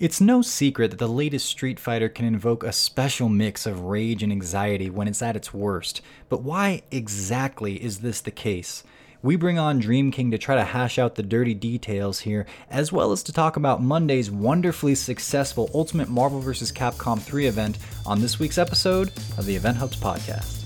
[0.00, 4.22] It's no secret that the latest Street Fighter can invoke a special mix of rage
[4.22, 6.02] and anxiety when it's at its worst.
[6.28, 8.84] But why exactly is this the case?
[9.22, 12.92] We bring on Dream King to try to hash out the dirty details here, as
[12.92, 16.70] well as to talk about Monday's wonderfully successful Ultimate Marvel vs.
[16.70, 20.57] Capcom 3 event on this week's episode of the Event Hubs podcast.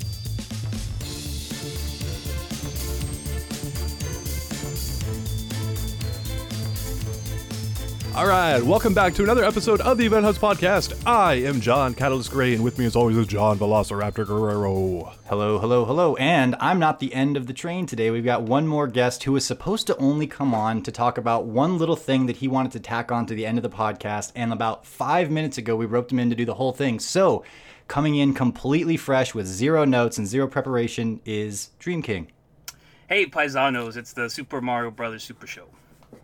[8.14, 10.92] All right, welcome back to another episode of the Event Hubs podcast.
[11.06, 15.14] I am John Catalyst Gray, and with me, as always, is John Velociraptor Guerrero.
[15.30, 16.14] Hello, hello, hello.
[16.16, 18.10] And I'm not the end of the train today.
[18.10, 21.46] We've got one more guest who was supposed to only come on to talk about
[21.46, 24.30] one little thing that he wanted to tack on to the end of the podcast.
[24.36, 27.00] And about five minutes ago, we roped him in to do the whole thing.
[27.00, 27.44] So,
[27.88, 32.30] coming in completely fresh with zero notes and zero preparation is Dream King.
[33.08, 35.68] Hey, paisanos, it's the Super Mario Brothers Super Show.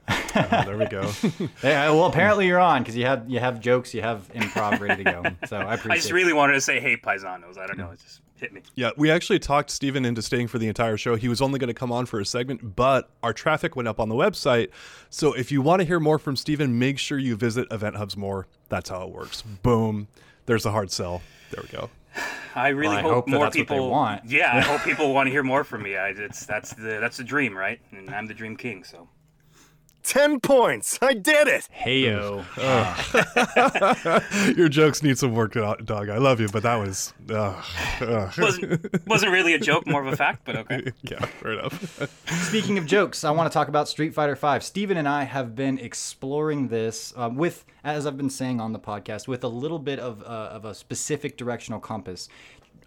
[0.08, 1.10] Oh, there we go.
[1.62, 5.04] Yeah, well, apparently you're on because you have you have jokes, you have improv ready
[5.04, 5.22] to go.
[5.46, 5.90] So I appreciate.
[5.92, 7.58] I just really wanted to say, hey, paisanos.
[7.58, 8.62] I don't know, it just hit me.
[8.76, 11.16] yeah, we actually talked Steven into staying for the entire show.
[11.16, 13.98] He was only going to come on for a segment, but our traffic went up
[13.98, 14.68] on the website.
[15.10, 18.16] So if you want to hear more from Steven, make sure you visit Event Hubs
[18.16, 18.46] more.
[18.68, 19.42] That's how it works.
[19.42, 20.08] Boom.
[20.46, 21.20] There's a hard sell.
[21.50, 21.90] There we go.
[22.54, 24.24] I really Well, I hope, hope that more that's what they people want.
[24.24, 25.96] Yeah, I hope people want to hear more from me.
[25.96, 27.80] I, it's that's the that's the dream, right?
[27.92, 29.08] And I'm the dream king, so.
[30.08, 30.98] 10 points.
[31.02, 31.68] I did it.
[31.78, 32.42] Heyo.
[34.56, 36.08] Your jokes need some work, dog.
[36.08, 37.12] I love you, but that was.
[37.28, 37.62] Uh,
[38.00, 38.32] uh.
[38.38, 40.92] wasn't wasn't really a joke, more of a fact, but okay.
[41.02, 42.10] yeah, fair enough.
[42.48, 44.60] Speaking of jokes, I want to talk about Street Fighter V.
[44.60, 48.78] Steven and I have been exploring this uh, with, as I've been saying on the
[48.78, 52.30] podcast, with a little bit of, uh, of a specific directional compass.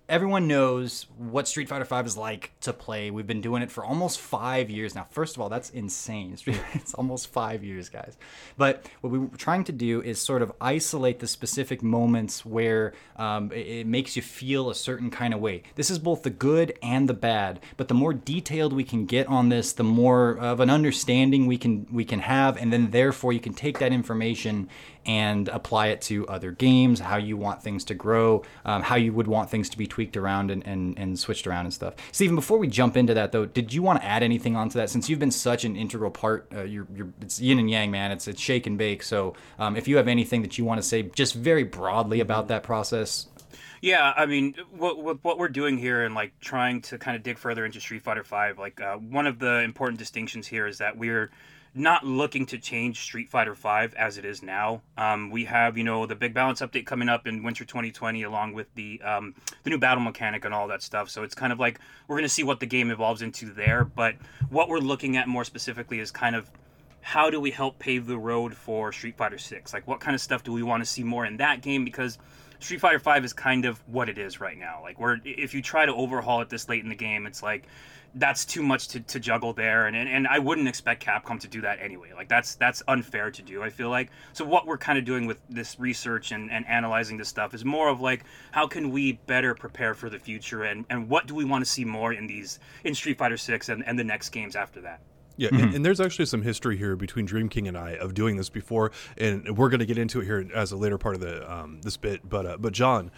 [0.09, 3.11] Everyone knows what Street Fighter V is like to play.
[3.11, 5.07] We've been doing it for almost five years now.
[5.09, 6.35] First of all, that's insane.
[6.73, 8.17] It's almost five years, guys.
[8.57, 12.94] But what we are trying to do is sort of isolate the specific moments where
[13.16, 15.63] um, it, makes you feel a certain kind of way.
[15.75, 17.59] This is both the good and the bad.
[17.77, 21.57] But the more detailed we can get on this, the more of an understanding we
[21.57, 24.69] can we can have, and then therefore you can take that information
[25.06, 29.12] and apply it to other games, how you want things to grow, um, how you
[29.13, 31.94] would want things to be tweaked around and, and, and switched around and stuff.
[32.12, 34.89] Stephen, before we jump into that though, did you want to add anything onto that?
[34.89, 38.12] Since you've been such an integral part, uh, you're, you're, it's yin and yang, man.
[38.12, 39.03] It's, it's shake and bake.
[39.03, 42.47] So um, if you have anything that you want to say just very broadly about
[42.47, 43.28] that process,
[43.81, 47.23] Yeah, I mean, what, what what we're doing here and like trying to kind of
[47.23, 50.78] dig further into Street Fighter Five, like uh, one of the important distinctions here is
[50.78, 51.31] that we're
[51.73, 54.81] not looking to change Street Fighter Five as it is now.
[54.97, 58.53] Um, we have you know the big balance update coming up in winter 2020, along
[58.53, 61.09] with the um, the new battle mechanic and all that stuff.
[61.09, 63.85] So it's kind of like we're going to see what the game evolves into there.
[63.85, 64.15] But
[64.49, 66.49] what we're looking at more specifically is kind of
[67.01, 69.73] how do we help pave the road for Street Fighter 6?
[69.73, 72.19] Like what kind of stuff do we want to see more in that game because
[72.59, 74.79] Street Fighter 5 is kind of what it is right now.
[74.83, 77.63] Like we're if you try to overhaul it this late in the game, it's like
[78.16, 81.47] that's too much to, to juggle there and, and and I wouldn't expect Capcom to
[81.47, 82.09] do that anyway.
[82.16, 84.11] Like that's that's unfair to do, I feel like.
[84.33, 87.66] So what we're kind of doing with this research and, and analyzing this stuff is
[87.66, 91.33] more of like how can we better prepare for the future and, and what do
[91.33, 94.29] we want to see more in these in Street Fighter 6 and, and the next
[94.29, 95.01] games after that.
[95.38, 98.35] Yeah, and, and there's actually some history here between Dream King and I of doing
[98.35, 101.21] this before, and we're going to get into it here as a later part of
[101.21, 102.27] the um, this bit.
[102.27, 103.09] But uh, but John,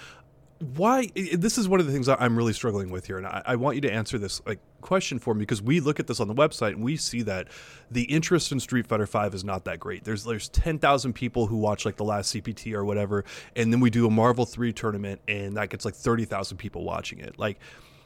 [0.64, 1.10] why?
[1.16, 3.76] This is one of the things I'm really struggling with here, and I, I want
[3.76, 6.34] you to answer this like question for me because we look at this on the
[6.34, 7.48] website and we see that
[7.90, 10.04] the interest in Street Fighter Five is not that great.
[10.04, 13.26] There's there's ten thousand people who watch like the last CPT or whatever,
[13.56, 16.84] and then we do a Marvel Three tournament, and that gets like thirty thousand people
[16.84, 17.38] watching it.
[17.38, 17.60] Like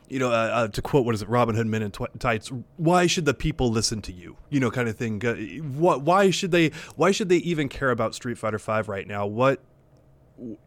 [0.10, 2.52] you know, uh, uh, to quote what is it, Robin Hood Men in Tights?
[2.78, 4.38] Why should the people listen to you?
[4.50, 5.26] You know, kind of thing.
[5.26, 5.36] Uh,
[5.78, 6.02] what?
[6.02, 6.72] Why should they?
[6.96, 9.26] Why should they even care about Street Fighter Five right now?
[9.26, 9.62] What?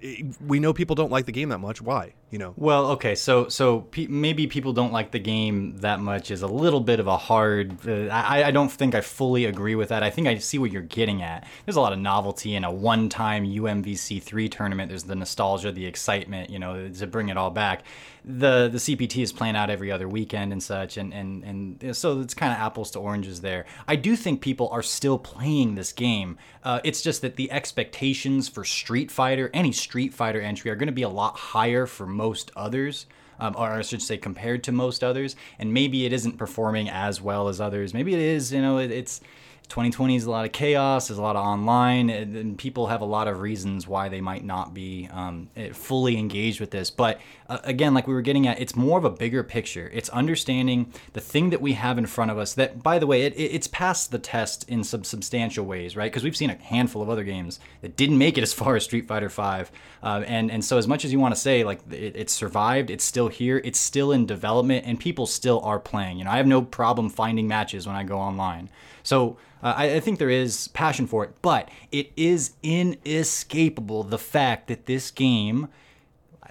[0.03, 1.81] Eh, we know people don't like the game that much.
[1.81, 2.15] Why?
[2.31, 2.55] You know.
[2.57, 6.47] Well, okay, so so pe- maybe people don't like the game that much is a
[6.47, 7.77] little bit of a hard.
[7.87, 10.05] Uh, I I don't think I fully agree with that.
[10.05, 11.45] I think I see what you're getting at.
[11.67, 14.91] There's a lot of novelty in a one-time UMVC three tournament.
[14.91, 17.83] There's the nostalgia, the excitement, you know, to bring it all back.
[18.25, 21.43] The the CPT is playing out every other weekend and such, and and
[21.81, 23.67] and so it's kind of apples to oranges there.
[23.89, 26.39] I do think people are still playing this game.
[26.63, 30.87] Uh, it's just that the expectations for Street Fighter, any Street Fighter entry, are going
[30.87, 33.07] to be a lot higher for most others.
[33.43, 37.23] Um, or I should say, compared to most others, and maybe it isn't performing as
[37.23, 37.95] well as others.
[37.95, 38.53] Maybe it is.
[38.53, 39.23] You know, it, it's
[39.71, 41.09] 2020 is a lot of chaos.
[41.09, 44.21] There's a lot of online, and, and people have a lot of reasons why they
[44.21, 46.91] might not be um, eh, fully engaged with this.
[46.91, 49.89] But uh, again, like we were getting at, it's more of a bigger picture.
[49.95, 52.53] It's understanding the thing that we have in front of us.
[52.55, 56.11] That, by the way, it, it's passed the test in some substantial ways, right?
[56.11, 58.83] Because we've seen a handful of other games that didn't make it as far as
[58.83, 59.71] Street Fighter V.
[60.03, 62.91] uh, and and so as much as you want to say like it, it survived,
[62.91, 66.19] it's still here, it's still in development, and people still are playing.
[66.19, 68.69] You know, I have no problem finding matches when I go online.
[69.03, 74.19] So uh, I, I, think there is passion for it, but it is inescapable the
[74.19, 75.69] fact that this game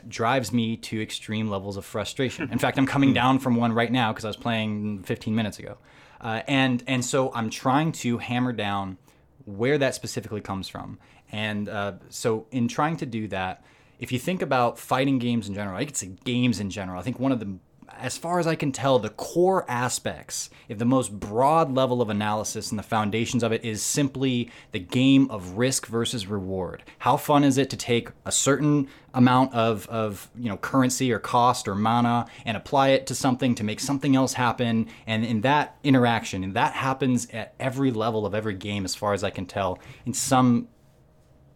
[0.08, 2.50] drives me to extreme levels of frustration.
[2.52, 5.60] In fact, I'm coming down from one right now because I was playing 15 minutes
[5.60, 5.78] ago,
[6.22, 8.98] uh, and and so I'm trying to hammer down
[9.46, 11.00] where that specifically comes from.
[11.32, 13.64] And uh, so in trying to do that,
[14.00, 17.00] if you think about fighting games in general, I could say games in general.
[17.00, 17.58] I think one of the
[18.00, 22.10] as far as I can tell, the core aspects, if the most broad level of
[22.10, 26.84] analysis and the foundations of it is simply the game of risk versus reward.
[27.00, 31.20] How fun is it to take a certain amount of, of you know currency or
[31.20, 34.88] cost or mana and apply it to something to make something else happen?
[35.06, 39.14] And in that interaction, and that happens at every level of every game, as far
[39.14, 40.68] as I can tell, in some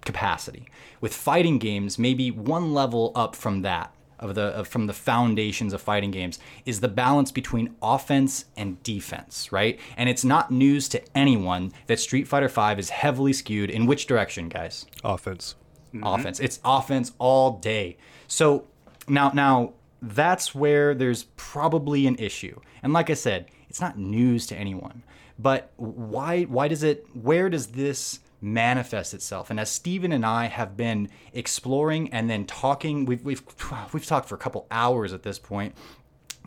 [0.01, 0.67] capacity.
[0.99, 3.93] With fighting games, maybe one level up from that
[4.23, 8.81] of the of, from the foundations of fighting games is the balance between offense and
[8.81, 9.79] defense, right?
[9.97, 14.07] And it's not news to anyone that Street Fighter V is heavily skewed in which
[14.07, 14.85] direction, guys?
[15.03, 15.55] Offense.
[15.93, 16.07] Mm-hmm.
[16.07, 16.39] Offense.
[16.39, 17.97] It's offense all day.
[18.27, 18.65] So
[19.07, 22.59] now now that's where there's probably an issue.
[22.81, 25.03] And like I said, it's not news to anyone.
[25.37, 29.49] But why why does it where does this manifest itself.
[29.49, 33.41] And as Stephen and I have been exploring and then talking, we've we've
[33.93, 35.75] we've talked for a couple hours at this point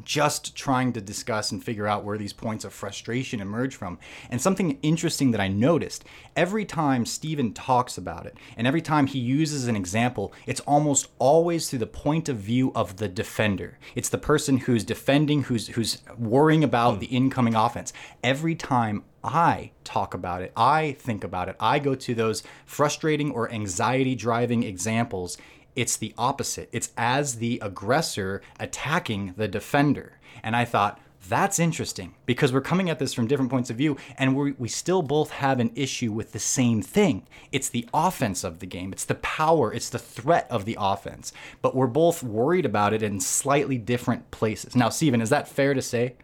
[0.04, 3.98] just trying to discuss and figure out where these points of frustration emerge from.
[4.31, 6.04] And something interesting that I noticed
[6.34, 11.08] every time Stephen talks about it, and every time he uses an example, it's almost
[11.19, 13.78] always through the point of view of the defender.
[13.94, 17.00] It's the person who's defending, who's who's worrying about mm.
[17.00, 17.93] the incoming offense.
[18.22, 23.32] Every time I talk about it, I think about it, I go to those frustrating
[23.32, 25.37] or anxiety driving examples
[25.76, 26.69] it's the opposite.
[26.73, 30.19] It's as the aggressor attacking the defender.
[30.43, 33.96] And I thought, that's interesting because we're coming at this from different points of view
[34.17, 37.26] and we we still both have an issue with the same thing.
[37.50, 41.32] It's the offense of the game, it's the power, it's the threat of the offense.
[41.62, 44.76] But we're both worried about it in slightly different places.
[44.76, 46.14] Now, Steven, is that fair to say?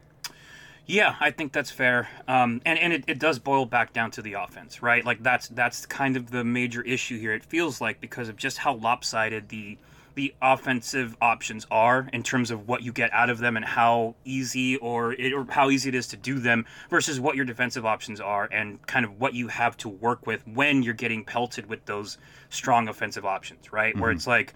[0.86, 2.08] Yeah, I think that's fair.
[2.26, 5.04] Um, and and it, it does boil back down to the offense, right?
[5.04, 7.32] Like that's that's kind of the major issue here.
[7.32, 9.78] It feels like because of just how lopsided the
[10.14, 14.14] the offensive options are in terms of what you get out of them and how
[14.24, 17.86] easy or it, or how easy it is to do them versus what your defensive
[17.86, 21.66] options are and kind of what you have to work with when you're getting pelted
[21.66, 22.18] with those
[22.50, 23.94] strong offensive options, right?
[23.94, 24.02] Mm-hmm.
[24.02, 24.52] Where it's like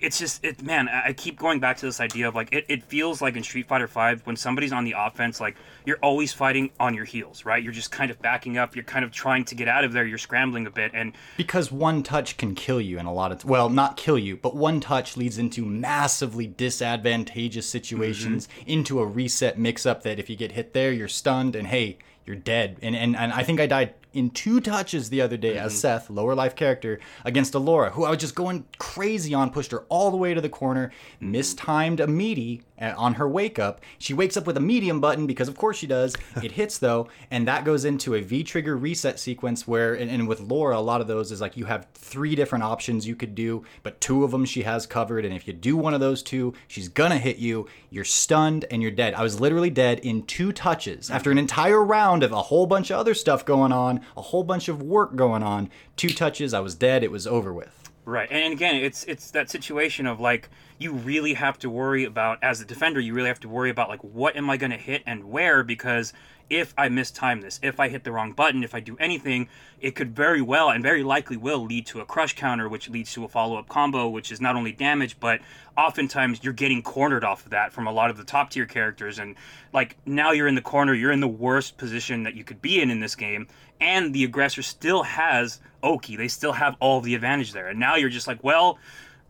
[0.00, 2.82] it's just it man i keep going back to this idea of like it, it
[2.82, 6.70] feels like in street fighter 5 when somebody's on the offense like you're always fighting
[6.78, 9.54] on your heels right you're just kind of backing up you're kind of trying to
[9.54, 12.98] get out of there you're scrambling a bit and because one touch can kill you
[12.98, 16.46] in a lot of t- well not kill you but one touch leads into massively
[16.46, 18.70] disadvantageous situations mm-hmm.
[18.70, 21.98] into a reset mix up that if you get hit there you're stunned and hey
[22.24, 25.54] you're dead and, and and i think i died in two touches the other day
[25.54, 25.66] mm-hmm.
[25.66, 29.50] as Seth, lower life character, against a Laura, who I was just going crazy on,
[29.50, 31.32] pushed her all the way to the corner, mm-hmm.
[31.32, 33.80] mistimed a meaty uh, on her wake up.
[33.98, 36.14] She wakes up with a medium button because, of course, she does.
[36.46, 40.28] It hits though, and that goes into a V trigger reset sequence where, and, and,
[40.28, 43.34] with Laura, a lot of those is like you have three different options you could
[43.34, 45.24] do, but two of them she has covered.
[45.24, 47.66] And if you do one of those two, she's gonna hit you.
[47.90, 49.14] You're stunned and you're dead.
[49.14, 52.90] I was literally dead in two touches after an entire round of a whole bunch
[52.90, 55.70] of other stuff going on, a whole bunch of work going on.
[55.96, 57.02] Two touches, I was dead.
[57.02, 57.86] It was over with.
[58.04, 60.48] Right, and again, it's it's that situation of like
[60.78, 63.88] you really have to worry about as a defender, you really have to worry about
[63.88, 66.12] like what am I going to hit and where because
[66.48, 69.48] if I mistime this, if I hit the wrong button, if I do anything,
[69.80, 73.12] it could very well and very likely will lead to a crush counter, which leads
[73.14, 75.40] to a follow up combo, which is not only damage, but
[75.76, 79.18] oftentimes you're getting cornered off of that from a lot of the top tier characters.
[79.18, 79.36] And
[79.72, 82.80] like now you're in the corner, you're in the worst position that you could be
[82.80, 83.48] in in this game
[83.80, 86.16] and the aggressor still has Oki.
[86.16, 87.68] They still have all the advantage there.
[87.68, 88.78] And now you're just like, well,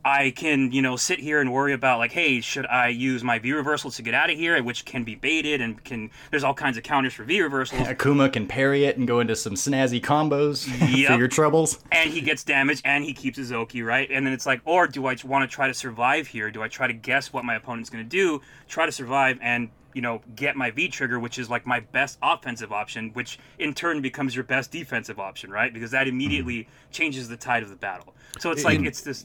[0.06, 3.40] I can, you know, sit here and worry about like, hey, should I use my
[3.40, 6.12] V reversal to get out of here, which can be baited and can.
[6.30, 7.82] There's all kinds of counters for V reversals.
[7.88, 11.08] Akuma can parry it and go into some snazzy combos yep.
[11.10, 11.80] for your troubles.
[11.90, 14.08] And he gets damage and he keeps his Oki right.
[14.08, 16.52] And then it's like, or do I want to try to survive here?
[16.52, 19.70] Do I try to guess what my opponent's going to do, try to survive, and
[19.96, 23.72] you know, get my V trigger, which is like my best offensive option, which in
[23.72, 25.72] turn becomes your best defensive option, right?
[25.72, 26.92] Because that immediately mm-hmm.
[26.92, 28.12] changes the tide of the battle.
[28.38, 29.24] So it's like it's this.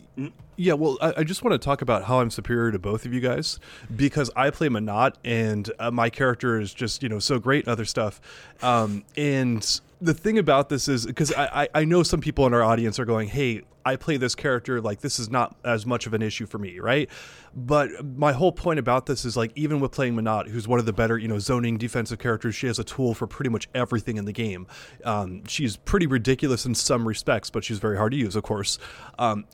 [0.56, 3.14] Yeah, well, I, I, just want to talk about how I'm superior to both of
[3.14, 3.60] you guys
[3.94, 7.74] because I play Menat and uh, my character is just you know so great and
[7.74, 8.22] other stuff,
[8.64, 12.64] um, and the thing about this is because I, I know some people in our
[12.64, 16.14] audience are going, hey, I play this character like this is not as much of
[16.14, 17.10] an issue for me, right?
[17.56, 20.86] But my whole point about this is like even with playing Menat, who's one of
[20.86, 24.18] the better you know zoning defensive characters, she has a tool for pretty much everything
[24.18, 24.68] in the game.
[25.04, 28.80] Um, she's pretty ridiculous in some respects, but she's very hard to use, of course.
[29.20, 29.46] Um,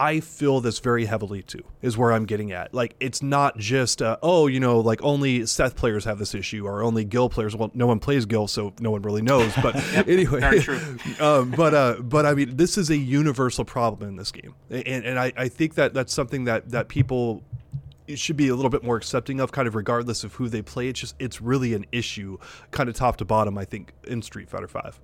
[0.00, 2.72] I feel this very heavily too, is where I'm getting at.
[2.72, 6.66] Like, it's not just, uh, oh, you know, like only Seth players have this issue
[6.66, 7.54] or only Gil players.
[7.54, 9.52] Well, no one plays Gil, so no one really knows.
[9.62, 10.40] But yep, anyway,
[11.20, 15.04] um, but uh, but I mean, this is a universal problem in this game, and
[15.04, 17.42] and I, I think that that's something that that people
[18.08, 20.88] should be a little bit more accepting of, kind of regardless of who they play.
[20.88, 22.38] It's just it's really an issue,
[22.70, 23.58] kind of top to bottom.
[23.58, 24.98] I think in Street Fighter Five.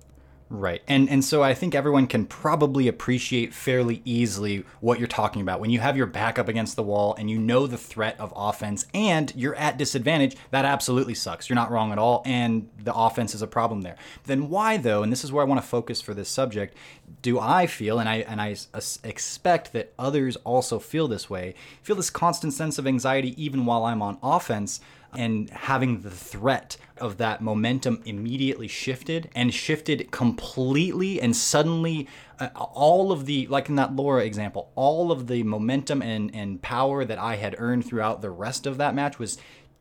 [0.49, 0.81] Right.
[0.87, 5.59] And and so I think everyone can probably appreciate fairly easily what you're talking about.
[5.59, 8.31] When you have your back up against the wall and you know the threat of
[8.33, 11.49] offense and you're at disadvantage, that absolutely sucks.
[11.49, 13.97] You're not wrong at all and the offense is a problem there.
[14.23, 16.77] Then why though, and this is where I want to focus for this subject,
[17.21, 18.55] do I feel and I and I
[19.03, 23.83] expect that others also feel this way, feel this constant sense of anxiety even while
[23.83, 24.79] I'm on offense
[25.17, 32.07] and having the threat of that momentum immediately shifted and shifted completely and suddenly
[32.39, 36.61] uh, all of the like in that Laura example all of the momentum and and
[36.61, 39.37] power that I had earned throughout the rest of that match was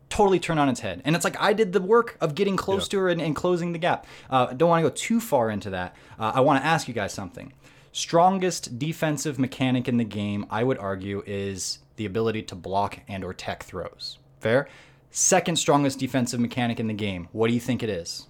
[0.09, 1.03] totally turned on its head.
[1.05, 2.91] And it's like I did the work of getting close yeah.
[2.91, 4.07] to her and, and, closing the gap.
[4.31, 5.97] Uh, don't want to go too far into that.
[6.17, 7.53] Uh, I want to ask you guys something.
[7.91, 13.25] Strongest defensive mechanic in the game I would argue is the ability to block and
[13.25, 14.19] or tech throws.
[14.39, 14.69] Fair
[15.17, 17.29] second strongest defensive mechanic in the game.
[17.33, 18.27] What do you think it is?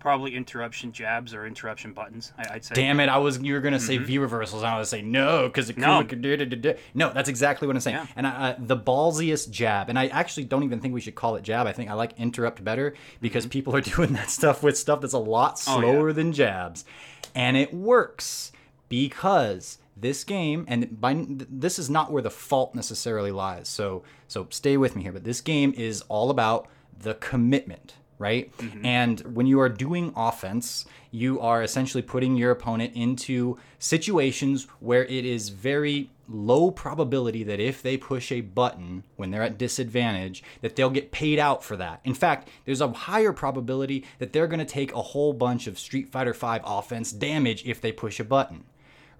[0.00, 2.32] Probably interruption jabs or interruption buttons.
[2.36, 2.74] I, would say.
[2.74, 3.08] Damn it!
[3.10, 4.06] I was you were gonna say mm-hmm.
[4.06, 4.62] V reversals.
[4.62, 6.02] I was gonna say no because it no.
[6.02, 7.96] Could, no, that's exactly what I'm saying.
[7.98, 8.06] Yeah.
[8.16, 11.42] And uh, the ballsiest jab, and I actually don't even think we should call it
[11.42, 11.66] jab.
[11.66, 13.50] I think I like interrupt better because mm-hmm.
[13.50, 16.12] people are doing that stuff with stuff that's a lot slower oh, yeah.
[16.14, 16.86] than jabs,
[17.34, 18.52] and it works
[18.88, 24.46] because this game and by this is not where the fault necessarily lies so so
[24.50, 28.54] stay with me here but this game is all about the commitment right?
[28.58, 28.84] Mm-hmm.
[28.84, 35.04] and when you are doing offense you are essentially putting your opponent into situations where
[35.06, 40.42] it is very low probability that if they push a button when they're at disadvantage
[40.60, 42.00] that they'll get paid out for that.
[42.04, 45.78] In fact there's a higher probability that they're going to take a whole bunch of
[45.78, 48.64] street fighter 5 offense damage if they push a button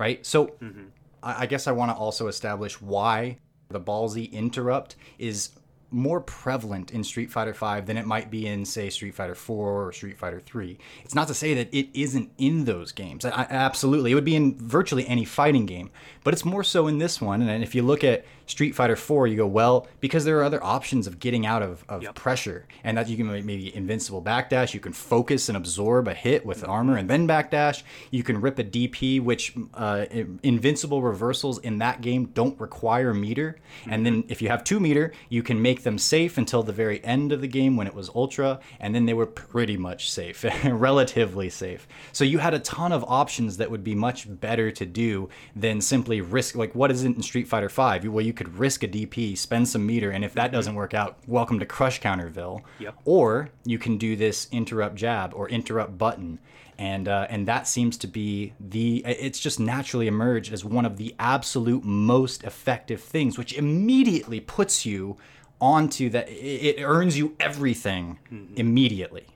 [0.00, 0.24] right?
[0.26, 0.86] So mm-hmm.
[1.22, 3.38] I, I guess I want to also establish why
[3.68, 5.50] the ballsy interrupt is
[5.90, 9.86] more prevalent in Street Fighter V than it might be in, say, Street Fighter 4
[9.86, 10.78] or Street Fighter 3.
[11.04, 13.24] It's not to say that it isn't in those games.
[13.24, 14.12] I, absolutely.
[14.12, 15.90] It would be in virtually any fighting game,
[16.24, 17.42] but it's more so in this one.
[17.42, 20.62] And if you look at Street Fighter 4, you go, well, because there are other
[20.62, 22.14] options of getting out of, of yep.
[22.14, 26.44] pressure, and that you can maybe invincible backdash, you can focus and absorb a hit
[26.44, 30.06] with armor and then backdash, you can rip a DP, which uh,
[30.42, 33.58] invincible reversals in that game don't require meter.
[33.88, 37.04] And then if you have two meter, you can make them safe until the very
[37.04, 40.44] end of the game when it was ultra, and then they were pretty much safe,
[40.64, 41.86] relatively safe.
[42.12, 45.80] So you had a ton of options that would be much better to do than
[45.80, 48.06] simply risk, like what is it in Street Fighter 5?
[48.06, 51.18] Well, you could risk a DP, spend some meter, and if that doesn't work out,
[51.26, 52.62] welcome to Crush Counterville.
[52.78, 52.94] Yep.
[53.04, 56.38] Or you can do this interrupt jab or interrupt button,
[56.80, 60.96] and uh, and that seems to be the it's just naturally emerged as one of
[60.96, 65.18] the absolute most effective things, which immediately puts you
[65.60, 68.54] onto that it earns you everything mm-hmm.
[68.56, 69.26] immediately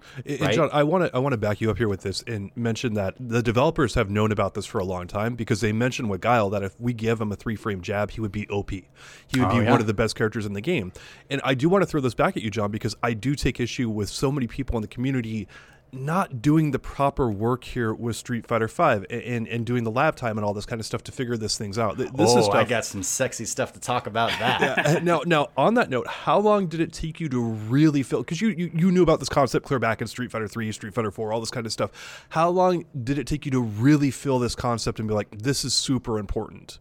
[0.40, 0.54] right?
[0.54, 2.94] John, I want to I want to back you up here with this and mention
[2.94, 6.20] that the developers have known about this for a long time because they mentioned with
[6.20, 8.70] Guile that if we give him a three frame jab, he would be OP.
[8.70, 8.84] He
[9.34, 9.70] would oh, be yeah.
[9.70, 10.92] one of the best characters in the game.
[11.30, 13.60] And I do want to throw this back at you, John, because I do take
[13.60, 15.48] issue with so many people in the community
[15.94, 20.16] not doing the proper work here with Street Fighter Five and, and doing the lab
[20.16, 21.96] time and all this kind of stuff to figure this things out.
[21.96, 24.60] This oh, is stuff, I got some sexy stuff to talk about that.
[24.60, 28.02] yeah, uh, now, now on that note, how long did it take you to really
[28.02, 28.20] feel?
[28.20, 30.94] Because you, you you knew about this concept clear back in Street Fighter Three, Street
[30.94, 32.26] Fighter Four, all this kind of stuff.
[32.30, 35.64] How long did it take you to really feel this concept and be like, this
[35.64, 36.78] is super important?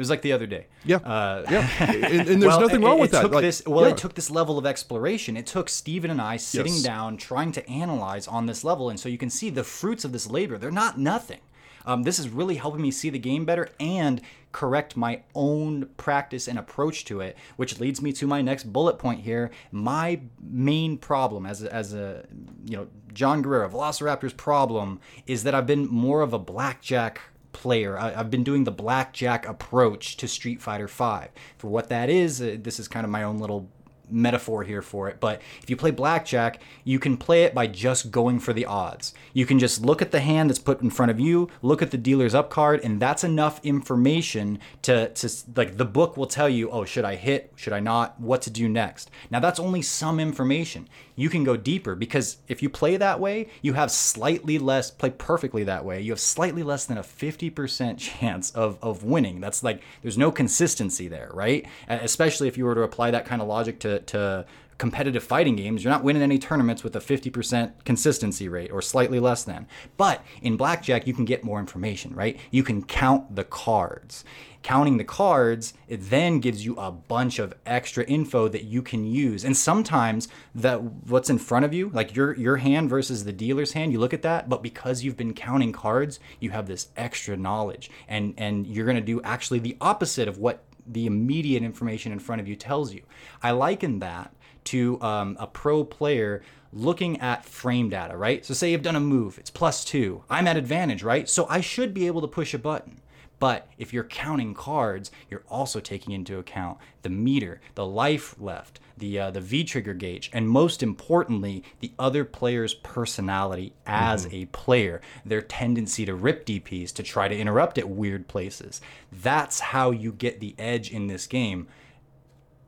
[0.00, 0.66] It was like the other day.
[0.82, 1.68] Yeah, uh, yeah.
[1.92, 3.30] and, and there's well, nothing wrong it, with it that.
[3.30, 3.90] Like, this, well, yeah.
[3.90, 5.36] it took this level of exploration.
[5.36, 6.82] It took Steven and I sitting yes.
[6.82, 10.12] down, trying to analyze on this level, and so you can see the fruits of
[10.12, 10.56] this labor.
[10.56, 11.40] They're not nothing.
[11.84, 16.48] Um, this is really helping me see the game better and correct my own practice
[16.48, 19.50] and approach to it, which leads me to my next bullet point here.
[19.70, 22.24] My main problem as a, as a
[22.64, 27.20] you know John Guerrero Velociraptor's problem is that I've been more of a blackjack
[27.52, 27.98] player.
[27.98, 31.28] I, have been doing the blackjack approach to Street Fighter V.
[31.58, 33.68] For what that is, uh, this is kind of my own little
[34.10, 38.10] metaphor here for it, but if you play blackjack, you can play it by just
[38.10, 39.14] going for the odds.
[39.32, 41.90] You can just look at the hand that's put in front of you, look at
[41.90, 46.48] the dealer's up card, and that's enough information to, to like the book will tell
[46.48, 47.52] you, oh, should I hit?
[47.56, 48.20] Should I not?
[48.20, 49.10] What to do next?
[49.30, 50.88] Now that's only some information.
[51.16, 55.10] You can go deeper because if you play that way, you have slightly less play
[55.10, 56.00] perfectly that way.
[56.00, 59.40] You have slightly less than a 50% chance of, of winning.
[59.40, 61.66] That's like there's no consistency there, right?
[61.88, 64.46] Especially if you were to apply that kind of logic to to
[64.80, 69.20] competitive fighting games, you're not winning any tournaments with a 50% consistency rate or slightly
[69.20, 69.68] less than.
[69.98, 72.40] But in blackjack, you can get more information, right?
[72.50, 74.24] You can count the cards.
[74.62, 79.04] Counting the cards, it then gives you a bunch of extra info that you can
[79.04, 79.44] use.
[79.44, 83.72] And sometimes that what's in front of you, like your your hand versus the dealer's
[83.72, 87.36] hand, you look at that, but because you've been counting cards, you have this extra
[87.36, 87.90] knowledge.
[88.06, 92.40] And and you're to do actually the opposite of what the immediate information in front
[92.40, 93.02] of you tells you.
[93.42, 96.42] I liken that to um, a pro player
[96.72, 98.44] looking at frame data, right?
[98.44, 100.22] So say you've done a move, it's plus two.
[100.30, 101.28] I'm at advantage, right?
[101.28, 103.00] So I should be able to push a button.
[103.38, 108.80] But if you're counting cards, you're also taking into account the meter, the life left,
[109.00, 114.36] the uh, the V trigger gauge, and most importantly, the other player's personality as mm-hmm.
[114.36, 118.80] a player, their tendency to rip DPS, to try to interrupt at weird places.
[119.10, 121.66] That's how you get the edge in this game.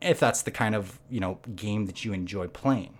[0.00, 2.98] If that's the kind of you know game that you enjoy playing.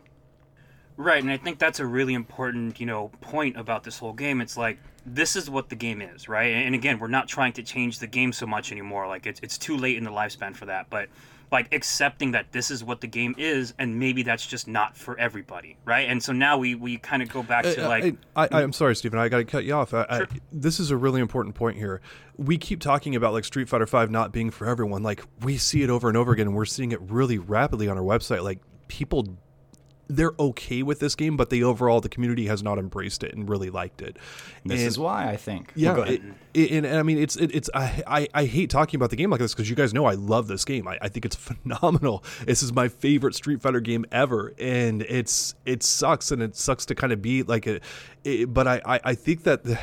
[0.97, 4.41] Right, and I think that's a really important, you know, point about this whole game.
[4.41, 6.49] It's like this is what the game is, right?
[6.55, 9.09] And again, we're not trying to change the game so much anymore.
[9.09, 10.91] Like it's it's too late in the lifespan for that.
[10.91, 11.09] But
[11.53, 15.19] like accepting that this is what the game is, and maybe that's just not for
[15.19, 16.09] everybody, right?
[16.09, 18.17] And so now we we kind of go back to uh, uh like.
[18.35, 19.19] I, I, am sorry, Stephen.
[19.19, 19.93] I got to cut you off.
[19.93, 20.29] Uh, uh, sure.
[20.33, 22.01] I, this is a really important point here.
[22.39, 25.03] We keep talking about like Street Fighter Five not being for everyone.
[25.03, 27.99] Like we see it over and over again, and we're seeing it really rapidly on
[27.99, 28.43] our website.
[28.43, 29.37] Like people
[30.09, 33.49] they're okay with this game, but the overall the community has not embraced it and
[33.49, 34.17] really liked it.
[34.65, 35.73] This and, is why I think.
[35.75, 36.23] Yeah, well, it,
[36.55, 39.17] it, and, and, I mean it's it, it's I, I, I hate talking about the
[39.17, 40.87] game like this because you guys know I love this game.
[40.87, 42.25] I, I think it's phenomenal.
[42.45, 46.87] This is my favorite Street Fighter game ever, and it's it sucks and it sucks
[46.87, 47.81] to kind of be like a,
[48.25, 49.65] it, but I, I I think that.
[49.65, 49.79] The,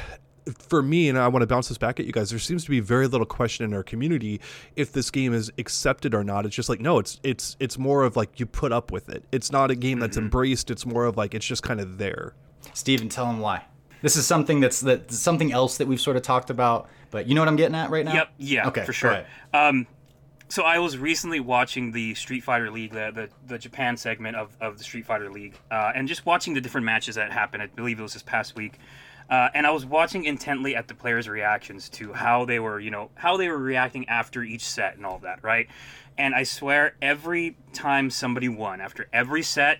[0.57, 2.69] for me, and I want to bounce this back at you guys, there seems to
[2.69, 4.41] be very little question in our community
[4.75, 6.45] if this game is accepted or not.
[6.45, 9.23] It's just like no, it's it's it's more of like you put up with it.
[9.31, 10.25] It's not a game that's mm-hmm.
[10.25, 10.71] embraced.
[10.71, 12.33] It's more of like it's just kind of there.
[12.73, 13.63] Steven, tell him why.
[14.01, 17.35] This is something that's that something else that we've sort of talked about, but you
[17.35, 18.13] know what I'm getting at right now.
[18.13, 18.29] Yep.
[18.37, 18.67] Yeah.
[18.67, 18.85] Okay.
[18.85, 19.25] For sure.
[19.53, 19.87] Um,
[20.47, 24.55] so I was recently watching the Street Fighter League, the the, the Japan segment of,
[24.59, 27.63] of the Street Fighter League, uh, and just watching the different matches that happened.
[27.63, 28.73] I believe it was this past week.
[29.29, 32.89] Uh, and I was watching intently at the players' reactions to how they were, you
[32.89, 35.67] know, how they were reacting after each set and all that, right?
[36.17, 39.79] And I swear, every time somebody won, after every set,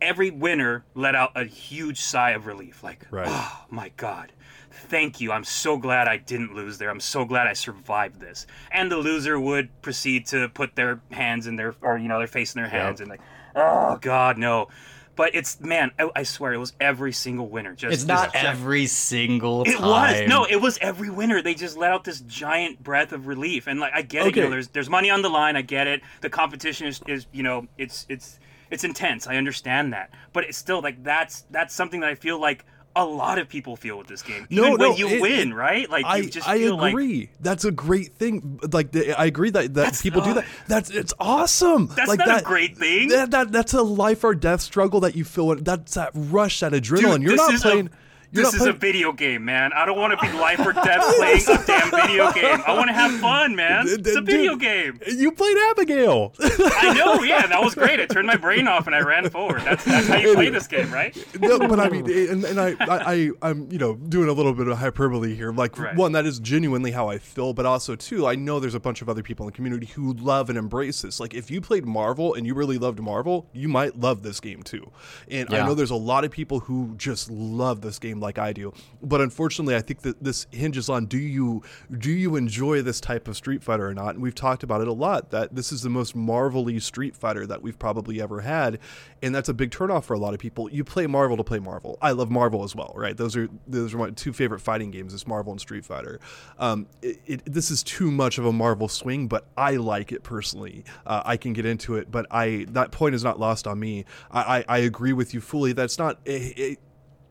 [0.00, 3.28] every winner let out a huge sigh of relief, like, right.
[3.28, 4.32] "Oh my god,
[4.70, 5.32] thank you!
[5.32, 6.90] I'm so glad I didn't lose there.
[6.90, 11.46] I'm so glad I survived this." And the loser would proceed to put their hands
[11.46, 13.08] in their, or you know, their face in their hands, yep.
[13.08, 13.20] and like,
[13.54, 14.68] "Oh god, no."
[15.16, 17.74] But it's man, I, I, swear it was every single winner.
[17.74, 19.62] Just it's not just, every single.
[19.62, 21.40] It was no, it was every winner.
[21.40, 24.28] They just let out this giant breath of relief, and like I get okay.
[24.28, 24.36] it.
[24.36, 25.56] You know, there's there's money on the line.
[25.56, 26.02] I get it.
[26.20, 29.26] The competition is, is you know it's it's it's intense.
[29.26, 32.64] I understand that, but it's still like that's that's something that I feel like
[32.96, 34.46] a lot of people feel with this game.
[34.50, 35.88] Even no, no, when you it, win, right?
[35.90, 37.20] Like I, just I agree.
[37.20, 38.60] Like, that's a great thing.
[38.72, 40.46] Like I agree that, that people not, do that.
[40.68, 41.88] That's it's awesome.
[41.94, 43.08] That's like not that, a great thing.
[43.08, 45.54] That, that that's a life or death struggle that you feel.
[45.56, 47.20] That's that rush, that adrenaline.
[47.20, 47.86] Dude, You're not playing.
[47.88, 48.03] A,
[48.34, 49.72] this is a video game, man.
[49.72, 52.62] I don't want to be life or death playing a damn video game.
[52.66, 53.86] I want to have fun, man.
[53.86, 55.00] It's a video game.
[55.06, 56.34] You played Abigail.
[56.40, 58.00] I know, yeah, that was great.
[58.00, 59.62] I turned my brain off and I ran forward.
[59.62, 61.16] That's, that's how you play this game, right?
[61.40, 64.52] No, but I mean, and, and I, I, I, am you know, doing a little
[64.52, 65.52] bit of hyperbole here.
[65.52, 65.94] Like, right.
[65.94, 69.02] one, that is genuinely how I feel, but also, two, I know there's a bunch
[69.02, 71.20] of other people in the community who love and embrace this.
[71.20, 74.62] Like, if you played Marvel and you really loved Marvel, you might love this game
[74.62, 74.90] too.
[75.28, 75.62] And yeah.
[75.62, 78.72] I know there's a lot of people who just love this game like I do.
[79.02, 81.62] But unfortunately, I think that this hinges on do you
[81.98, 84.14] do you enjoy this type of Street Fighter or not?
[84.14, 87.46] And we've talked about it a lot that this is the most marvelly Street Fighter
[87.46, 88.78] that we've probably ever had,
[89.22, 90.70] and that's a big turnoff for a lot of people.
[90.70, 91.98] You play Marvel to play Marvel.
[92.02, 93.16] I love Marvel as well, right?
[93.16, 96.20] Those are those are my two favorite fighting games: is Marvel and Street Fighter.
[96.58, 100.22] Um, it, it, this is too much of a Marvel swing, but I like it
[100.22, 100.84] personally.
[101.06, 104.04] Uh, I can get into it, but I that point is not lost on me.
[104.30, 105.72] I, I, I agree with you fully.
[105.72, 106.18] That's not.
[106.24, 106.78] It,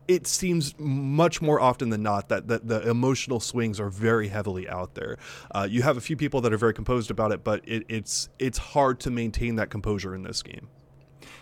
[0.08, 4.68] it, seems much more often than not that, that the emotional swings are very heavily
[4.68, 5.18] out there.
[5.54, 8.28] Uh, you have a few people that are very composed about it, but it, it's
[8.38, 10.68] it's hard to maintain that composure in this game.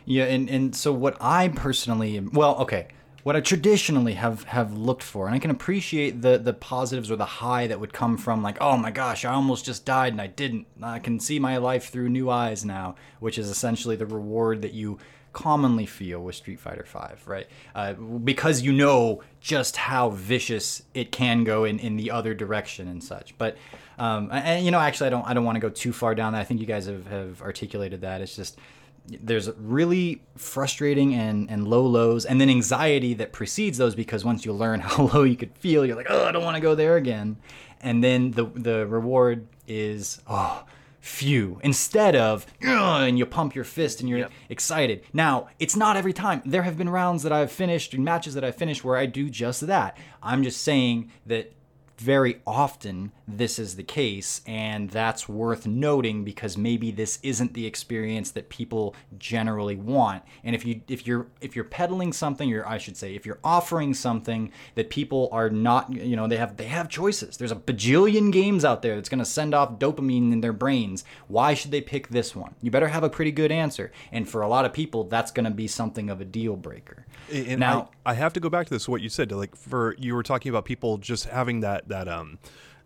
[0.05, 2.88] Yeah, and, and so what I personally well, okay,
[3.22, 7.16] what I traditionally have have looked for, and I can appreciate the the positives or
[7.16, 10.20] the high that would come from like, oh my gosh, I almost just died and
[10.20, 10.66] I didn't.
[10.83, 14.72] I can see my life through new eyes now, which is essentially the reward that
[14.72, 14.98] you
[15.33, 17.47] commonly feel with Street Fighter V, right?
[17.75, 22.88] Uh, because you know just how vicious it can go in, in the other direction
[22.88, 23.37] and such.
[23.38, 23.57] But
[23.99, 26.33] um, and you know, actually, I don't I don't want to go too far down
[26.33, 26.40] that.
[26.40, 28.21] I think you guys have, have articulated that.
[28.21, 28.59] It's just
[29.07, 34.45] there's really frustrating and, and low lows and then anxiety that precedes those because once
[34.45, 36.75] you learn how low you could feel you're like oh i don't want to go
[36.77, 37.37] there again
[37.81, 40.64] and then the the reward is oh
[41.03, 44.33] phew instead of and you pump your fist and you're yep.
[44.49, 45.03] excited.
[45.12, 46.41] Now it's not every time.
[46.47, 49.29] There have been rounds that i've finished and matches that i've finished where i do
[49.29, 49.99] just that.
[50.23, 51.53] I'm just saying that
[51.99, 57.66] very often this is the case and that's worth noting because maybe this isn't the
[57.66, 60.23] experience that people generally want.
[60.45, 63.38] And if you if you're if you're peddling something or I should say if you're
[63.42, 67.37] offering something that people are not you know they have they have choices.
[67.37, 71.05] There's a bajillion games out there that's going to send off dopamine in their brains.
[71.29, 72.55] Why should they pick this one?
[72.61, 73.92] You better have a pretty good answer.
[74.11, 77.07] And for a lot of people that's going to be something of a deal breaker.
[77.33, 79.57] And now I, I have to go back to this what you said to like
[79.57, 82.38] for you were talking about people just having that that um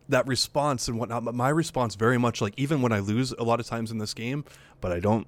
[0.09, 1.25] that response and whatnot.
[1.25, 3.99] But my response very much like even when I lose a lot of times in
[3.99, 4.45] this game,
[4.81, 5.27] but I don't.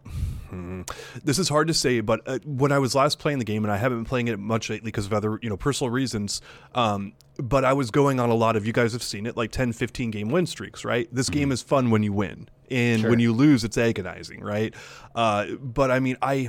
[0.50, 0.82] Hmm,
[1.24, 3.72] this is hard to say, but uh, when I was last playing the game, and
[3.72, 6.40] I haven't been playing it much lately because of other you know personal reasons.
[6.74, 9.52] Um, but I was going on a lot of you guys have seen it like
[9.52, 11.08] 10, 15 game win streaks, right?
[11.12, 11.38] This mm-hmm.
[11.38, 13.10] game is fun when you win, and sure.
[13.10, 14.74] when you lose, it's agonizing, right?
[15.14, 16.48] Uh, but I mean, I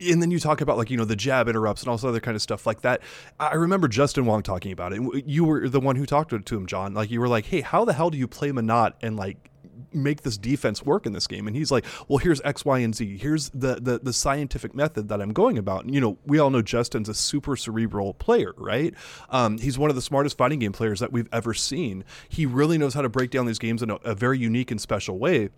[0.00, 2.20] and then you talk about like you know the jab interrupts and all this other
[2.20, 3.00] kind of stuff like that.
[3.38, 5.26] I remember Justin Wong talking about it.
[5.26, 6.94] You were the one who talked to him, John.
[6.94, 9.50] Like you were like, "Hey, how the hell do you play Menat and like
[9.92, 12.94] make this defense work in this game?" And he's like, "Well, here's X, Y, and
[12.94, 13.18] Z.
[13.18, 16.50] Here's the the, the scientific method that I'm going about." And, you know, we all
[16.50, 18.94] know Justin's a super cerebral player, right?
[19.28, 22.04] Um, he's one of the smartest fighting game players that we've ever seen.
[22.28, 24.80] He really knows how to break down these games in a, a very unique and
[24.80, 25.50] special way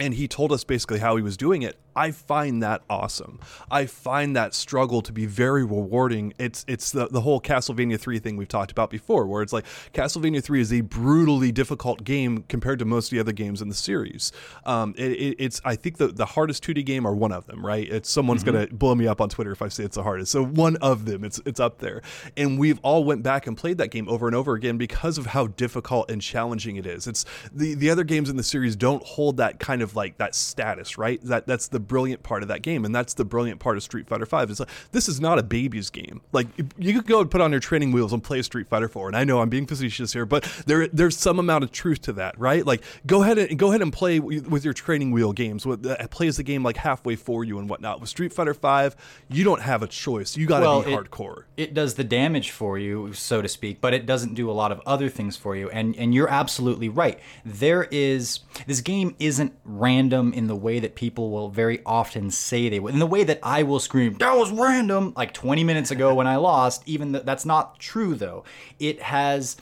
[0.00, 1.78] and he told us basically how he was doing it.
[1.96, 3.40] I find that awesome.
[3.70, 6.34] I find that struggle to be very rewarding.
[6.38, 9.64] It's it's the, the whole Castlevania 3 thing we've talked about before, where it's like
[9.92, 13.68] Castlevania 3 is a brutally difficult game compared to most of the other games in
[13.68, 14.32] the series.
[14.64, 17.64] Um, it, it, it's I think the, the hardest 2D game are one of them,
[17.64, 17.88] right?
[17.88, 18.54] It's someone's mm-hmm.
[18.54, 20.32] gonna blow me up on Twitter if I say it's the hardest.
[20.32, 22.02] So one of them, it's it's up there.
[22.36, 25.26] And we've all went back and played that game over and over again because of
[25.26, 27.06] how difficult and challenging it is.
[27.06, 30.34] It's the the other games in the series don't hold that kind of like that
[30.34, 31.20] status, right?
[31.22, 34.08] That that's the brilliant part of that game, and that's the brilliant part of Street
[34.08, 34.50] Fighter Five.
[34.50, 36.20] Is like this is not a baby's game.
[36.32, 36.46] Like
[36.78, 39.08] you could go and put on your training wheels and play Street Fighter Four.
[39.08, 42.12] And I know I'm being facetious here, but there there's some amount of truth to
[42.14, 42.66] that, right?
[42.66, 45.66] Like go ahead and go ahead and play with your training wheel games.
[45.66, 48.00] With uh, plays the game like halfway for you and whatnot.
[48.00, 48.96] With Street Fighter Five,
[49.28, 50.36] you don't have a choice.
[50.36, 51.44] You got to well, be it, hardcore.
[51.56, 54.72] It does the damage for you, so to speak, but it doesn't do a lot
[54.72, 55.70] of other things for you.
[55.70, 57.18] And and you're absolutely right.
[57.44, 62.68] There is this game isn't random in the way that people will very often say
[62.68, 62.92] they would.
[62.92, 66.26] In the way that I will scream, that was random, like 20 minutes ago when
[66.26, 68.44] I lost, even th- that's not true though.
[68.78, 69.56] It has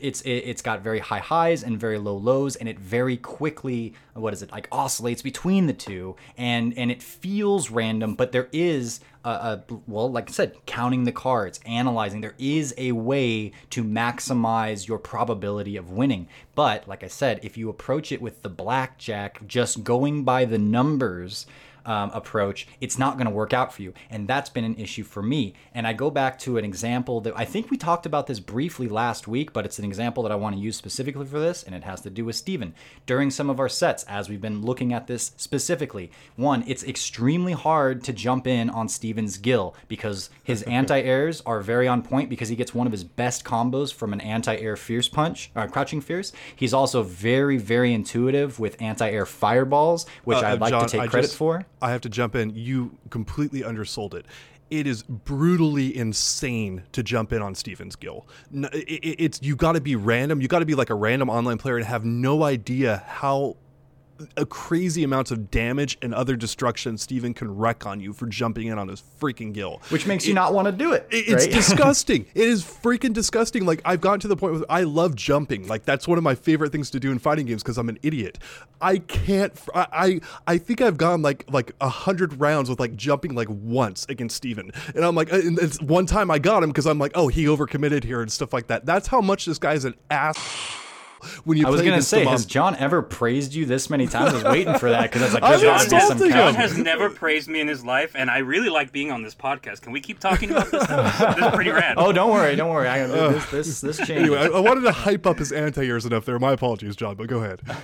[0.00, 3.94] it's it, has got very high highs and very low lows and it very quickly
[4.14, 8.48] what is it like oscillates between the two and and it feels random but there
[8.52, 12.20] is a, a, well like i said counting the cards analyzing.
[12.20, 16.28] There is a way to maximize your probability of winning.
[16.54, 20.58] But like i said if you approach it with the blackjack just going by the
[20.58, 21.46] numbers
[21.84, 23.92] um, approach, it's not going to work out for you.
[24.10, 25.54] And that's been an issue for me.
[25.74, 28.88] And I go back to an example that I think we talked about this briefly
[28.88, 31.74] last week, but it's an example that I want to use specifically for this, and
[31.74, 32.74] it has to do with Steven.
[33.06, 37.52] During some of our sets, as we've been looking at this specifically, one, it's extremely
[37.52, 42.30] hard to jump in on Steven's gill because his anti airs are very on point
[42.30, 45.62] because he gets one of his best combos from an anti air fierce punch, or
[45.62, 46.32] uh, crouching fierce.
[46.54, 50.98] He's also very, very intuitive with anti air fireballs, which uh, I'd like John, to
[50.98, 51.66] take credit just, for.
[51.82, 52.54] I have to jump in.
[52.54, 54.24] You completely undersold it
[54.72, 58.26] it is brutally insane to jump in on Steven's Gill.
[58.54, 60.40] It's you got to be random.
[60.40, 63.58] You got to be like a random online player and have no idea how
[64.36, 68.68] a crazy amounts of damage and other destruction Steven can wreck on you for jumping
[68.68, 69.80] in on his freaking gill.
[69.90, 71.06] Which makes you not want to do it.
[71.10, 71.52] It- It's right?
[71.54, 72.26] disgusting.
[72.34, 73.64] It is freaking disgusting.
[73.64, 75.66] Like I've gotten to the point where I love jumping.
[75.68, 77.98] Like that's one of my favorite things to do in fighting games because I'm an
[78.02, 78.38] idiot.
[78.80, 79.52] I can't.
[79.74, 84.06] I I think I've gone like like a hundred rounds with like jumping like once
[84.08, 84.72] against Steven.
[84.94, 87.28] and I'm like, uh, and it's one time I got him because I'm like, oh,
[87.28, 88.84] he overcommitted here and stuff like that.
[88.86, 90.38] That's how much this guy's an ass.
[91.44, 94.32] When you I was gonna say, has John ever praised you this many times?
[94.32, 96.30] I was waiting for that because I was like, I'm there's be some.
[96.30, 99.34] John has never praised me in his life, and I really like being on this
[99.34, 99.82] podcast.
[99.82, 100.86] Can we keep talking about this?
[100.86, 101.96] this is pretty rad.
[102.02, 102.88] Oh, don't worry, don't worry.
[102.88, 104.16] I, this this this changes.
[104.16, 106.38] Anyway, I, I wanted to hype up his anti-airs enough there.
[106.38, 107.60] My apologies, John, but go ahead.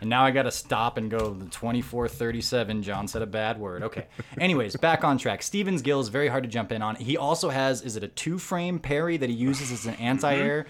[0.00, 2.82] And now I got to stop and go the 2437.
[2.82, 3.82] John said a bad word.
[3.82, 4.06] Okay.
[4.38, 5.42] Anyways, back on track.
[5.42, 6.96] Steven's Gill is very hard to jump in on.
[6.96, 10.34] He also has, is it a two frame parry that he uses as an anti
[10.34, 10.66] air?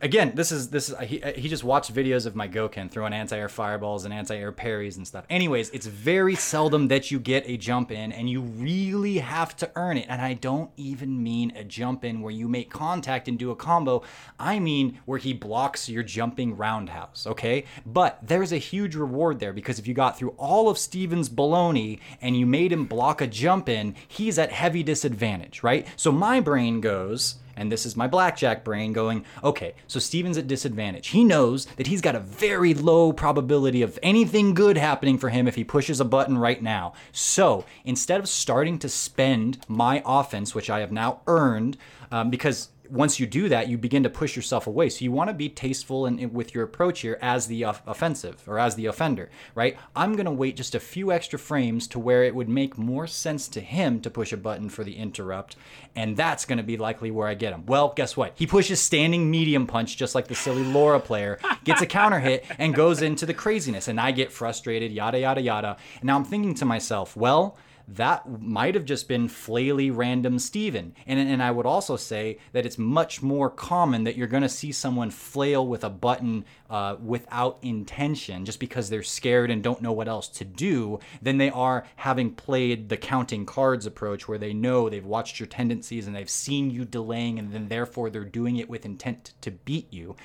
[0.00, 3.48] Again, this is this is he, he just watched videos of my Gouken throwing anti-air
[3.48, 5.24] fireballs and anti-air parries and stuff.
[5.30, 9.70] Anyways, it's very seldom that you get a jump in and you really have to
[9.76, 10.06] earn it.
[10.08, 13.56] And I don't even mean a jump in where you make contact and do a
[13.56, 14.02] combo.
[14.38, 17.64] I mean where he blocks your jumping roundhouse, okay?
[17.84, 22.00] But there's a huge reward there because if you got through all of Steven's baloney
[22.20, 25.86] and you made him block a jump in, he's at heavy disadvantage, right?
[25.96, 30.46] So my brain goes, and this is my blackjack brain going, okay, so Steven's at
[30.46, 31.08] disadvantage.
[31.08, 35.48] He knows that he's got a very low probability of anything good happening for him
[35.48, 36.92] if he pushes a button right now.
[37.12, 41.76] So instead of starting to spend my offense, which I have now earned,
[42.10, 44.88] um, because once you do that, you begin to push yourself away.
[44.88, 48.42] So you want to be tasteful and with your approach here as the off- offensive
[48.46, 49.76] or as the offender, right?
[49.94, 53.06] I'm going to wait just a few extra frames to where it would make more
[53.06, 55.56] sense to him to push a button for the interrupt,
[55.94, 57.66] and that's going to be likely where I get him.
[57.66, 58.32] Well, guess what?
[58.34, 62.44] He pushes standing medium punch just like the silly Laura player, gets a counter hit
[62.58, 65.76] and goes into the craziness, and I get frustrated, yada yada yada.
[65.96, 67.56] And now I'm thinking to myself, well,
[67.88, 70.94] that might have just been flaily random Steven.
[71.06, 74.48] And, and I would also say that it's much more common that you're going to
[74.48, 79.82] see someone flail with a button uh, without intention just because they're scared and don't
[79.82, 84.38] know what else to do than they are having played the counting cards approach where
[84.38, 88.24] they know they've watched your tendencies and they've seen you delaying and then therefore they're
[88.24, 90.16] doing it with intent to beat you.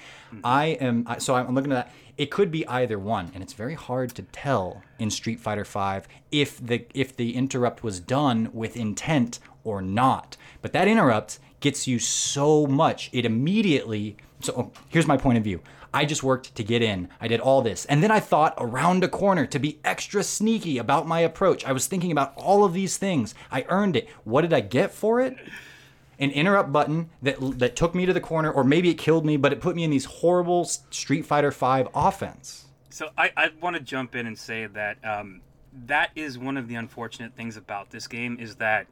[0.43, 1.93] I am, so I'm looking at that.
[2.17, 6.07] It could be either one and it's very hard to tell in street fighter 5
[6.31, 10.37] if the if the interrupt was done with intent or not.
[10.61, 13.09] But that interrupt gets you so much.
[13.13, 15.61] It immediately so oh, here's my point of view
[15.93, 17.09] i just worked to get in.
[17.19, 17.85] I did all this.
[17.85, 21.65] And then i thought around a corner to be extra sneaky about my approach.
[21.65, 23.35] I was thinking about all of these things.
[23.51, 24.09] I earned it.
[24.23, 25.37] What did i get for it?
[26.19, 29.37] An interrupt button that that took me to the corner, or maybe it killed me,
[29.37, 32.65] but it put me in these horrible Street Fighter V offense.
[32.91, 35.41] So I, I want to jump in and say that um,
[35.87, 38.87] that is one of the unfortunate things about this game is that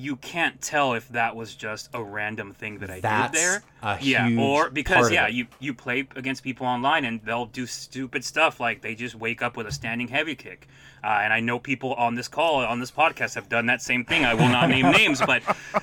[0.00, 3.62] you can't tell if that was just a random thing that I That's did there.
[3.82, 8.24] a yeah, or because yeah, you you play against people online and they'll do stupid
[8.24, 10.66] stuff like they just wake up with a standing heavy kick.
[11.02, 14.04] Uh, and I know people on this call on this podcast have done that same
[14.04, 14.24] thing.
[14.24, 15.42] I will not name names, but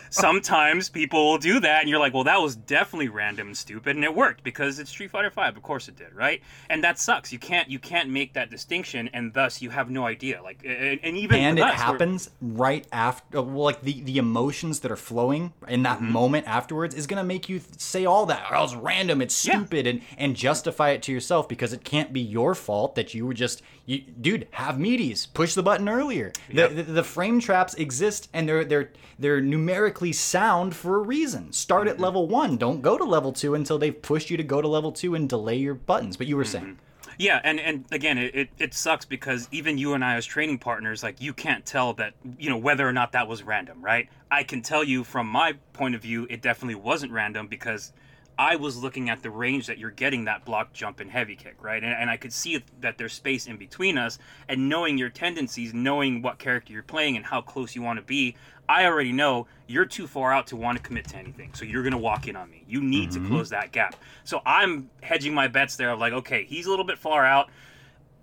[0.10, 3.96] sometimes people will do that, and you're like, "Well, that was definitely random and stupid,"
[3.96, 5.58] and it worked because it's Street Fighter Five.
[5.58, 6.42] Of course, it did, right?
[6.70, 7.32] And that sucks.
[7.34, 10.42] You can't you can't make that distinction, and thus you have no idea.
[10.42, 14.80] Like, and, and even And it us, happens right after, well, like the, the emotions
[14.82, 16.12] that are flowing in that Mm-hmm.
[16.12, 18.46] moment afterwards is going to make you say all that.
[18.52, 19.54] Oh, it's random, it's Yeah.
[19.58, 23.26] stupid, and, and justify it to yourself because it can't be your fault that you
[23.26, 26.32] were just, you, dude, have meaties, push the button earlier.
[26.52, 26.70] Yep.
[26.70, 31.52] The, the, the frame traps exist and they're, they're, they're numerically sound for a reason.
[31.54, 31.96] Start Mm-hmm.
[31.96, 34.68] at level one, don't go to level two until they've pushed you to go to
[34.68, 36.18] level two and delay your buttons.
[36.18, 36.78] But you were saying.
[37.20, 40.60] Yeah, and and again, it, it, it sucks because even you and I as training
[40.60, 44.08] partners, like you can't tell that you know whether or not that was random, right?
[44.30, 47.92] I can tell you from my point of view, it definitely wasn't random because
[48.40, 51.56] I was looking at the range that you're getting that block, jump, and heavy kick,
[51.62, 51.84] right?
[51.84, 55.74] And, and I could see that there's space in between us, and knowing your tendencies,
[55.74, 58.36] knowing what character you're playing, and how close you want to be,
[58.70, 61.54] I already know you're too far out to want to commit to anything.
[61.54, 62.64] So you're gonna walk in on me.
[62.68, 63.30] You need to mm-hmm.
[63.30, 63.96] close that gap.
[64.24, 67.50] So I'm hedging my bets there of like, okay, he's a little bit far out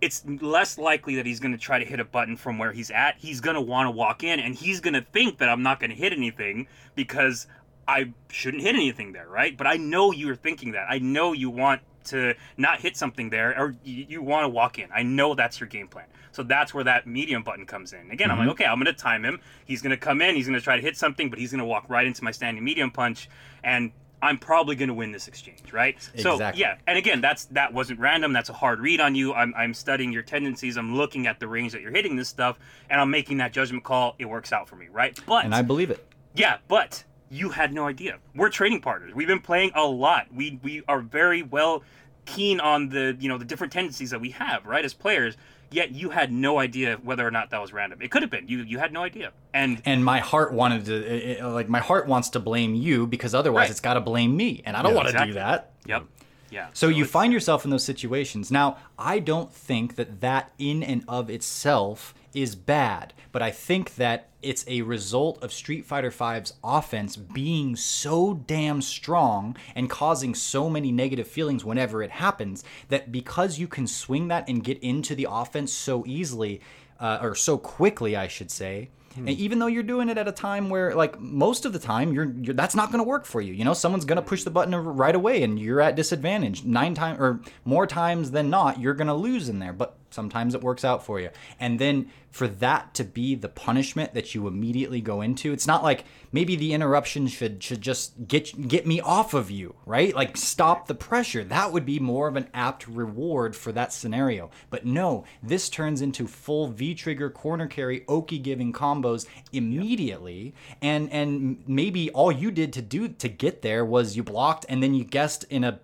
[0.05, 2.91] it's less likely that he's going to try to hit a button from where he's
[2.91, 3.17] at.
[3.17, 5.81] He's going to want to walk in and he's going to think that I'm not
[5.81, 7.47] going to hit anything because
[7.87, 9.57] I shouldn't hit anything there, right?
[9.57, 10.87] But I know you're thinking that.
[10.89, 14.79] I know you want to not hit something there, or you, you want to walk
[14.79, 14.89] in.
[14.95, 16.07] I know that's your game plan.
[16.33, 18.11] So that's where that medium button comes in.
[18.11, 18.53] Again, I'm like, mm-hmm.
[18.53, 19.41] okay, I'm going to time him.
[19.65, 20.35] He's going to come in.
[20.35, 22.33] He's going to try to hit something, but he's going to walk right into my
[22.33, 23.29] standing medium punch,
[23.63, 23.93] and
[24.25, 25.95] I'm probably going to win this exchange, right?
[26.15, 26.23] Exactly.
[26.23, 28.33] So yeah, and again, that's that wasn't random.
[28.33, 29.35] That's a hard read on you.
[29.35, 30.79] I'm I'm studying your tendencies.
[30.79, 33.85] I'm looking at the range that you're hitting this stuff, and I'm making that judgment
[33.85, 34.17] call.
[34.19, 35.19] It works out for me, right?
[35.27, 36.07] But And I believe it.
[36.35, 38.19] yeah, but you had no idea.
[38.35, 39.13] We're trading partners.
[39.15, 40.27] We've been playing a lot.
[40.35, 41.83] We we are very well
[42.27, 45.37] keen on the you know the different tendencies that we have, right, as players.
[45.71, 48.01] Yet you had no idea whether or not that was random.
[48.01, 48.47] It could have been.
[48.47, 49.33] You you had no idea.
[49.53, 53.09] And And my heart wanted to, it- it- like, my heart wants to blame you
[53.09, 53.71] because otherwise Right.
[53.71, 54.63] it's got to blame me.
[54.65, 55.33] And I don't Yeah, want to exactly.
[55.33, 55.73] do that.
[55.85, 56.05] yep,
[56.51, 56.67] yeah.
[56.75, 58.53] So you find yourself in those situations.
[58.53, 63.95] Now, I don't think that that in and of itself is bad, but I think
[63.97, 70.35] that it's a result of Street Fighter V's offense being so damn strong and causing
[70.35, 74.79] so many negative feelings whenever it happens that because you can swing that and get
[74.81, 76.61] into the offense so easily,
[77.01, 80.33] uh, or so quickly, I should say, and even though you're doing it at a
[80.33, 83.41] time where, like, most of the time, you're, you're that's not going to work for
[83.41, 83.53] you.
[83.53, 86.65] You know, someone's going to push the button right away, and you're at disadvantage.
[86.65, 89.73] Nine times or more times than not, you're going to lose in there.
[89.73, 91.31] But sometimes it works out for you.
[91.61, 95.83] And then for that to be the punishment that you immediately go into, it's not
[95.83, 100.15] like maybe the interruption should should just get get me off of you, right?
[100.15, 101.45] Like stop the pressure.
[101.45, 104.51] That would be more of an apt reward for that scenario.
[104.71, 111.11] But no, this turns into full V trigger corner carry Oki giving combos immediately, and
[111.13, 114.95] and maybe all you did to do to get there was you blocked and then
[114.95, 115.79] you guessed in a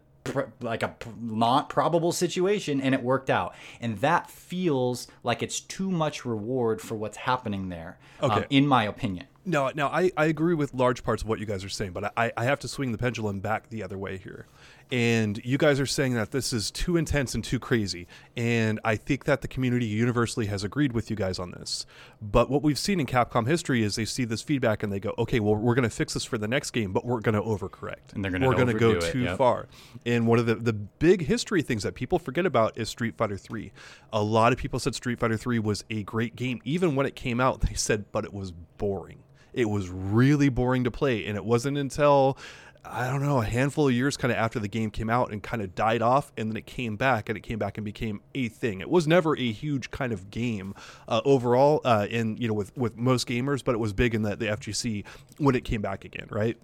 [0.61, 5.91] like a not probable situation and it worked out and that feels like it's too
[5.91, 8.47] much reward for what's happening there um, Okay.
[8.51, 11.65] in my opinion No, now I, I agree with large parts of what you guys
[11.65, 14.47] are saying, but I, I have to swing the pendulum back the other way here.
[14.93, 18.09] And you guys are saying that this is too intense and too crazy.
[18.37, 21.87] And I think that the community universally has agreed with you guys on this.
[22.21, 25.15] But what we've seen in Capcom history is they see this feedback and they go,
[25.17, 27.41] okay, well, we're going to fix this for the next game, but we're going to
[27.41, 28.15] overcorrect.
[28.15, 29.39] And they're gonna We're gonna go it, too yep.
[29.39, 29.69] far.
[30.05, 33.37] And one of the, the big history things that people forget about is Street Fighter
[33.37, 33.73] 3.
[34.13, 36.61] A lot of people said Street Fighter 3 was a great game.
[36.65, 39.23] Even when it came out, they said, but it was boring.
[39.53, 41.27] It was really boring to play.
[41.27, 42.39] And it wasn't until,
[42.85, 45.43] I don't know, a handful of years kind of after the game came out and
[45.43, 46.33] kind of died off.
[46.37, 48.81] And then it came back and it came back and became a thing.
[48.81, 50.75] It was never a huge kind of game
[51.09, 54.23] uh, overall uh, in, you know, with, with most gamers, but it was big in
[54.23, 55.05] the, the FGC
[55.39, 56.57] when it came back again, right?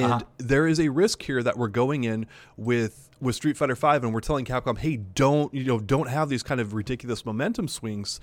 [0.00, 0.20] And Uh-huh.
[0.38, 2.26] there is a risk here that we're going in
[2.56, 6.28] with with Street Fighter Five, and we're telling Capcom, "Hey, don't you know, don't have
[6.28, 8.20] these kind of ridiculous momentum swings."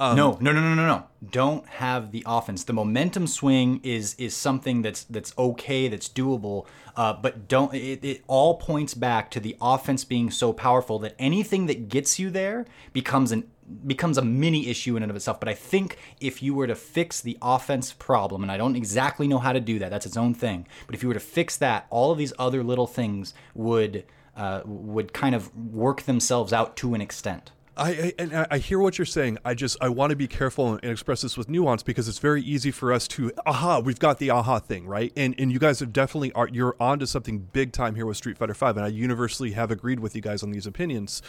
[0.00, 4.14] Um, no no no no no no don't have the offense the momentum swing is
[4.14, 6.64] is something that's that's okay that's doable
[6.96, 11.14] uh, but don't it, it all points back to the offense being so powerful that
[11.18, 13.44] anything that gets you there becomes an
[13.86, 16.74] becomes a mini issue in and of itself but i think if you were to
[16.74, 20.16] fix the offense problem and i don't exactly know how to do that that's its
[20.16, 23.34] own thing but if you were to fix that all of these other little things
[23.54, 24.04] would
[24.34, 28.98] uh, would kind of work themselves out to an extent I, I I hear what
[28.98, 29.38] you're saying.
[29.44, 32.42] I just I want to be careful and express this with nuance because it's very
[32.42, 33.78] easy for us to aha.
[33.78, 37.06] We've got the aha thing right, and and you guys have definitely are you're onto
[37.06, 40.20] something big time here with Street Fighter Five, and I universally have agreed with you
[40.20, 41.22] guys on these opinions.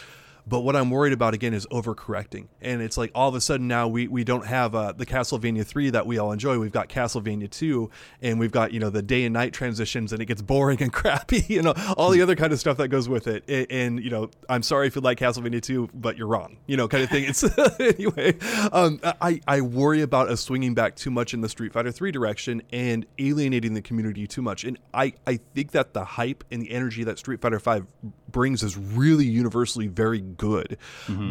[0.46, 3.66] But what I'm worried about again is overcorrecting, and it's like all of a sudden
[3.66, 6.58] now we we don't have uh, the Castlevania three that we all enjoy.
[6.58, 10.20] We've got Castlevania two, and we've got you know the day and night transitions, and
[10.20, 13.08] it gets boring and crappy, you know all the other kind of stuff that goes
[13.08, 13.44] with it.
[13.48, 16.76] And, and you know I'm sorry if you like Castlevania two, but you're wrong, you
[16.76, 17.24] know kind of thing.
[17.24, 17.42] It's
[17.80, 18.36] anyway.
[18.70, 22.10] Um, I I worry about us swinging back too much in the Street Fighter three
[22.10, 24.64] direction and alienating the community too much.
[24.64, 27.86] And I I think that the hype and the energy that Street Fighter five
[28.30, 30.76] brings is really universally very good,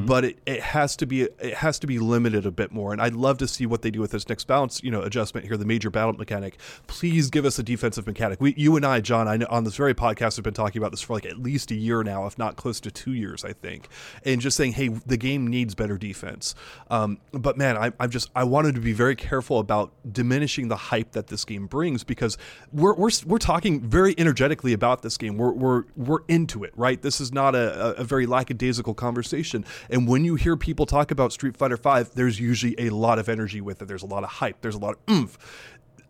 [0.05, 2.93] but it, it has to be it has to be limited a bit more.
[2.93, 5.47] And I'd love to see what they do with this next balance, you know, adjustment
[5.47, 6.57] here, the major battle mechanic.
[6.87, 8.39] Please give us a defensive mechanic.
[8.41, 10.91] We, you and I, John, I know on this very podcast have been talking about
[10.91, 13.53] this for like at least a year now, if not close to two years, I
[13.53, 13.87] think,
[14.25, 16.55] and just saying, hey, the game needs better defense.
[16.89, 20.75] Um, but man, I, I'm just I wanted to be very careful about diminishing the
[20.75, 22.37] hype that this game brings because
[22.71, 25.37] we're we're we're talking very energetically about this game.
[25.37, 27.01] We're we're we're into it, right?
[27.01, 29.65] This is not a a very lackadaisical conversation.
[29.89, 33.29] And when you hear people talk about Street Fighter Five, there's usually a lot of
[33.29, 33.87] energy with it.
[33.87, 34.61] There's a lot of hype.
[34.61, 35.37] There's a lot of oomph.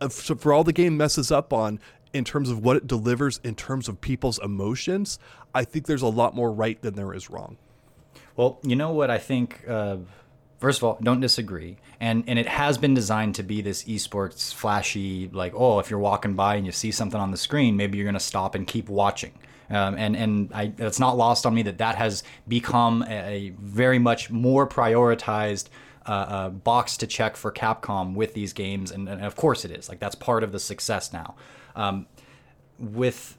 [0.02, 1.80] Uh, So for all the game messes up on
[2.14, 5.18] in terms of what it delivers in terms of people's emotions,
[5.54, 7.58] I think there's a lot more right than there is wrong.
[8.36, 9.64] Well, you know what I think.
[9.68, 9.98] Uh,
[10.60, 14.54] first of all, don't disagree, and and it has been designed to be this esports
[14.54, 17.98] flashy, like oh, if you're walking by and you see something on the screen, maybe
[17.98, 19.34] you're gonna stop and keep watching.
[19.70, 23.50] Um, and and I, it's not lost on me that that has become a, a
[23.60, 25.70] very much more prioritized
[26.06, 29.72] uh, uh, box to check for Capcom with these games, and, and, of course it
[29.72, 29.88] is.
[29.88, 31.36] Like that's part of the success now.
[31.76, 32.08] Um,
[32.78, 33.38] with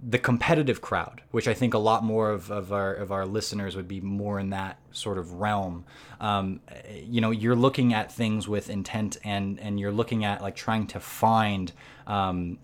[0.00, 3.74] the competitive crowd, which I think a lot more of, of our of our listeners
[3.74, 5.84] would be more in that sort of realm.
[6.20, 6.60] Um,
[7.02, 10.86] you know, you're looking at things with intent, and and you're looking at like trying
[10.88, 11.72] to find.
[12.06, 12.58] Um,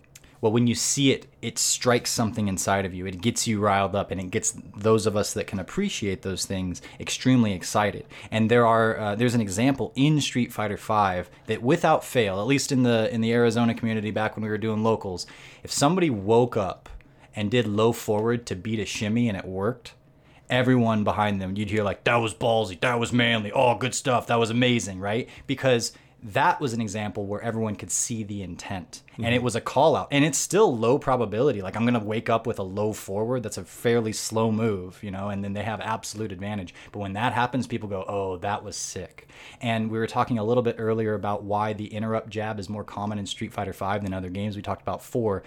[0.45, 3.07] well, when you see it, it strikes something inside of you.
[3.07, 6.45] It gets you riled up, and it gets those of us that can appreciate those
[6.45, 8.05] things extremely excited.
[8.31, 12.47] And there are uh, there's an example in Street Fighter V that, without fail, at
[12.47, 15.27] least in the in the Arizona community back when we were doing locals,
[15.63, 16.91] if somebody woke up
[17.35, 19.95] and did low forward to beat a shimmy and it worked,
[20.51, 24.27] everyone behind them, you'd hear like, that was ballsy, that was manly, oh, good stuff,
[24.27, 25.27] that was amazing, right?
[25.47, 25.93] Because
[26.25, 29.45] that was an example where everyone could see the intent and it mm-hmm.
[29.45, 31.61] was a call out and it's still low probability.
[31.61, 34.99] Like i'm going to wake up with a low forward that's a fairly slow move
[35.03, 36.75] you know and then they have absolute advantage.
[36.93, 39.29] But when that happens people go oh that was sick.
[39.61, 42.85] And we were talking a little bit earlier about why the interrupt jab is more
[42.85, 44.57] common in street fighter 5 than other games.
[44.57, 45.43] We talked about 4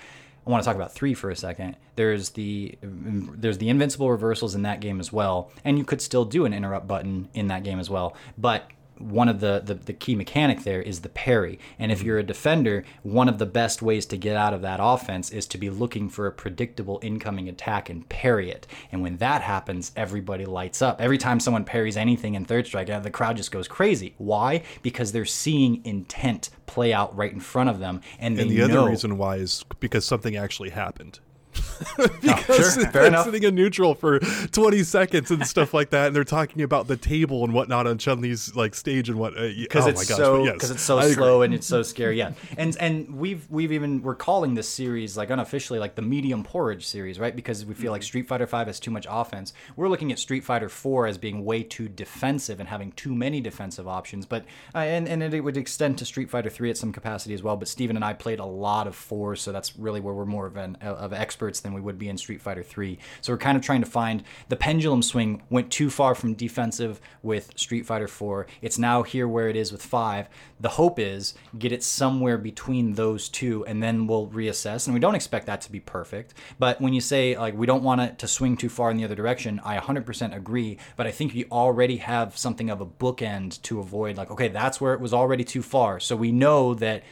[0.45, 1.75] I want to talk about three for a second.
[1.97, 6.23] There's the there's the invincible reversals in that game as well, and you could still
[6.23, 8.15] do an interrupt button in that game as well.
[8.37, 11.59] But one of the, the, the key mechanic there is the parry.
[11.79, 12.07] And if mm-hmm.
[12.07, 15.45] you're a defender, one of the best ways to get out of that offense is
[15.47, 18.67] to be looking for a predictable incoming attack and parry it.
[18.91, 21.01] And when that happens, everybody lights up.
[21.01, 24.13] Every time someone parries anything in Third Strike, uh, the crowd just goes crazy.
[24.17, 24.63] Why?
[24.81, 28.01] Because they're seeing intent play out right in front of them.
[28.19, 31.19] And, and the know, other reason why is because something actually happened.
[31.97, 36.23] because sure, they're sitting in neutral for 20 seconds and stuff like that, and they're
[36.23, 39.33] talking about the table and whatnot on Chun Li's like stage and what.
[39.35, 42.17] Because uh, oh it's, so because yes, it's so slow and it's so scary.
[42.17, 46.43] Yeah, and and we've we've even we're calling this series like unofficially like the medium
[46.43, 47.35] porridge series, right?
[47.35, 48.07] Because we feel like mm-hmm.
[48.07, 49.53] Street Fighter Five has too much offense.
[49.75, 53.41] We're looking at Street Fighter Four as being way too defensive and having too many
[53.41, 54.25] defensive options.
[54.25, 57.43] But uh, and and it would extend to Street Fighter Three at some capacity as
[57.43, 57.55] well.
[57.55, 60.45] But Steven and I played a lot of four, so that's really where we're more
[60.45, 62.97] of an of experts than we would be in Street Fighter 3.
[63.21, 66.99] So we're kind of trying to find the pendulum swing went too far from defensive
[67.23, 68.47] with Street Fighter 4.
[68.61, 70.29] It's now here where it is with 5.
[70.59, 74.87] The hope is get it somewhere between those two and then we'll reassess.
[74.87, 76.33] And we don't expect that to be perfect.
[76.59, 79.03] But when you say like we don't want it to swing too far in the
[79.03, 83.61] other direction, I 100% agree, but I think we already have something of a bookend
[83.63, 85.99] to avoid like okay, that's where it was already too far.
[85.99, 87.03] So we know that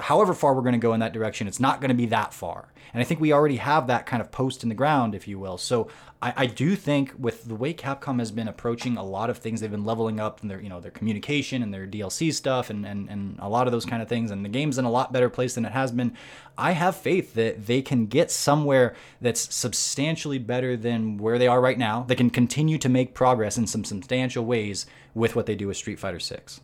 [0.00, 2.32] however far we're going to go in that direction, it's not going to be that
[2.32, 2.68] far.
[2.92, 5.36] And I think we already have that kind of post in the ground, if you
[5.36, 5.58] will.
[5.58, 5.88] So
[6.22, 9.60] I, I, do think with the way Capcom has been approaching a lot of things,
[9.60, 12.86] they've been leveling up in their, you know, their communication and their DLC stuff and,
[12.86, 14.30] and, and a lot of those kind of things.
[14.30, 16.16] And the game's in a lot better place than it has been.
[16.56, 21.60] I have faith that they can get somewhere that's substantially better than where they are
[21.60, 22.04] right now.
[22.04, 25.76] They can continue to make progress in some substantial ways with what they do with
[25.76, 26.60] Street Fighter 6.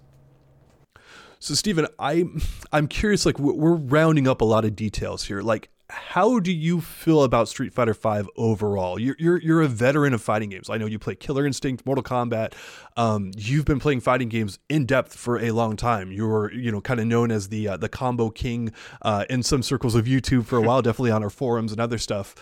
[1.40, 3.24] So, Stephen, I'm I'm curious.
[3.24, 5.40] Like, we're rounding up a lot of details here.
[5.40, 8.98] Like, how do you feel about Street Fighter V overall?
[8.98, 10.68] You're, you're you're a veteran of fighting games.
[10.68, 12.52] I know you play Killer Instinct, Mortal Kombat.
[12.96, 16.12] Um, you've been playing fighting games in depth for a long time.
[16.12, 19.62] You're you know kind of known as the uh, the combo king uh, in some
[19.62, 22.34] circles of YouTube for a while, definitely on our forums and other stuff.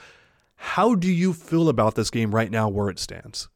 [0.57, 3.49] How do you feel about this game right now, where it stands?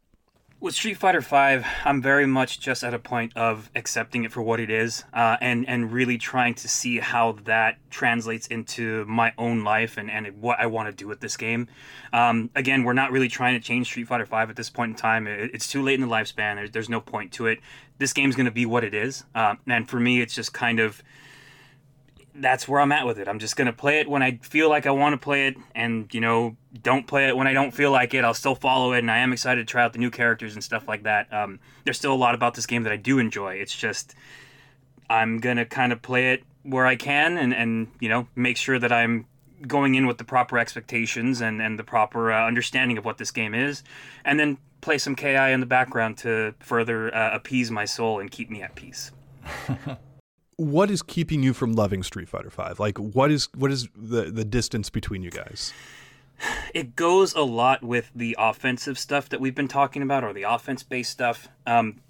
[0.63, 4.41] With Street Fighter V, I'm very much just at a point of accepting it for
[4.41, 9.33] what it is, uh, and and really trying to see how that translates into my
[9.37, 11.67] own life and, and what I want to do with this game.
[12.13, 14.97] Um, again, we're not really trying to change Street Fighter V at this point in
[14.97, 15.27] time.
[15.27, 16.55] It, it's too late in the lifespan.
[16.55, 17.59] There's, there's no point to it.
[17.99, 20.79] This game's going to be what it is, uh, and for me, it's just kind
[20.79, 21.03] of
[22.35, 23.29] that's where I'm at with it.
[23.29, 26.13] I'm just gonna play it when I feel like I want to play it, and
[26.13, 28.25] you know, don't play it when I don't feel like it.
[28.25, 30.65] I'll still follow it, and I am excited to try out the new characters and
[30.65, 31.33] stuff like that.
[31.33, 33.55] Um, there's still a lot about this game that I do enjoy.
[33.55, 34.15] It's just
[35.11, 38.79] I'm gonna kind of play it where I can, and and you know, make sure
[38.79, 39.27] that I'm
[39.67, 43.31] going in with the proper expectations and and the proper uh, understanding of what this
[43.31, 43.83] game is,
[44.25, 48.31] and then play some KI in the background to further uh, appease my soul and
[48.31, 49.11] keep me at peace.
[50.57, 52.79] what is keeping you from loving Street Fighter Five?
[52.79, 55.73] Like, what is what is the the distance between you guys?
[56.75, 60.43] It goes a lot with the offensive stuff that we've been talking about, or the
[60.43, 61.49] offense based stuff.
[61.67, 62.01] Um,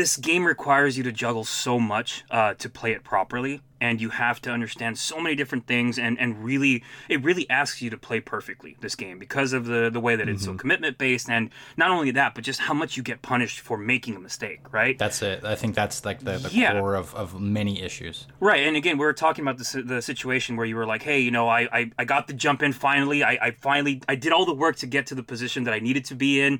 [0.00, 3.54] this game requires you to juggle so much uh, to play it properly.
[3.88, 6.74] and you have to understand so many different things and and really
[7.14, 10.28] it really asks you to play perfectly this game because of the the way that
[10.32, 11.44] it's so commitment based and
[11.82, 14.96] not only that but just how much you get punished for making a mistake right
[15.04, 15.38] That's it.
[15.54, 16.72] I think that's like the, the Yeah.
[16.80, 17.28] core of, of
[17.58, 18.16] many issues.
[18.50, 21.20] Right, and again, we were talking about the, the situation where you were like, "Hey,
[21.26, 23.20] you know, I, I, I got the jump in finally.
[23.30, 25.80] I, I finally I did all the work to get to the position that I
[25.88, 26.52] needed to be in,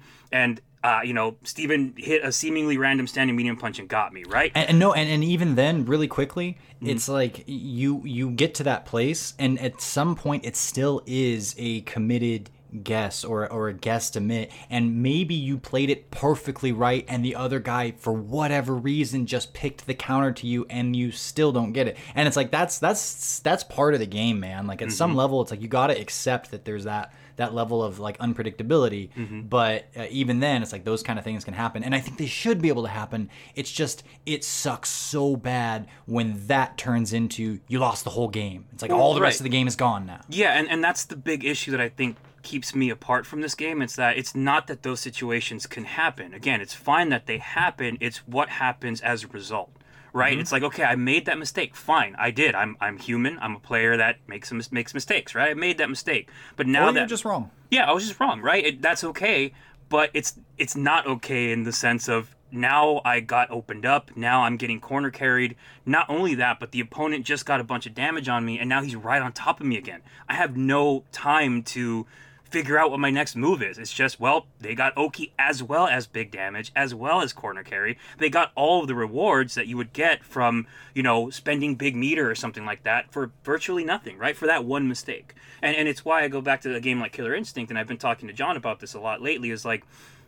[0.43, 4.24] and uh, you know, Steven hit a seemingly random standing medium punch and got me
[4.28, 4.51] right.
[4.55, 6.89] And, and no, and, and even then, really quickly, Mm-hmm.
[6.93, 11.55] it's like you you get to that place, and at some point, it still is
[11.59, 12.49] a committed
[12.83, 17.61] guess or or a guesstimate, and maybe you played it perfectly right, and the other
[17.61, 21.87] guy, for whatever reason, just picked the counter to you, and you still don't get
[21.87, 21.99] it.
[22.14, 24.66] And it's like that's that's that's part of the game, man.
[24.66, 27.82] Like at some level, it's like you got to accept that there's that that level
[27.82, 29.11] of like unpredictability
[29.49, 32.18] but uh, even then it's like those kind of things can happen and i think
[32.18, 37.12] they should be able to happen it's just it sucks so bad when that turns
[37.12, 39.76] into you lost the whole game it's like all the rest of the game is
[39.76, 43.26] gone now Yeah, and, and that's the big issue that I think keeps me apart
[43.26, 43.82] from this game.
[43.82, 46.32] It's that it's not that those situations can happen.
[46.34, 47.99] Again, it's fine that they happen.
[48.01, 49.70] It's what happens as a result.
[50.13, 50.33] Right?
[50.33, 50.41] Mm-hmm.
[50.41, 51.75] It's like, okay, I made that mistake.
[51.75, 52.55] Fine, I did.
[52.55, 53.39] I'm I'm human.
[53.41, 55.35] I'm a player that makes makes mistakes.
[55.35, 55.51] Right?
[55.51, 56.29] I made that mistake.
[56.57, 58.65] But now or that you're just wrong yeah, I was just wrong, right?
[58.65, 59.53] It, that's okay,
[59.89, 64.11] but it's it's not okay in the sense of now I got opened up.
[64.17, 65.55] Now I'm getting corner carried.
[65.87, 68.69] Not only that, but the opponent just got a bunch of damage on me, and
[68.69, 70.03] now he's right on top of me again.
[70.29, 72.07] I have no time to
[72.51, 73.78] figure out what my next move is.
[73.78, 77.62] It's just, well, they got Oki as well as big damage, as well as corner
[77.62, 77.96] carry.
[78.18, 81.94] They got all of the rewards that you would get from, you know, spending big
[81.96, 84.36] meter or something like that for virtually nothing, right?
[84.36, 85.34] For that one mistake.
[85.62, 87.86] And and it's why I go back to a game like Killer Instinct, and I've
[87.86, 89.84] been talking to John about this a lot lately, is like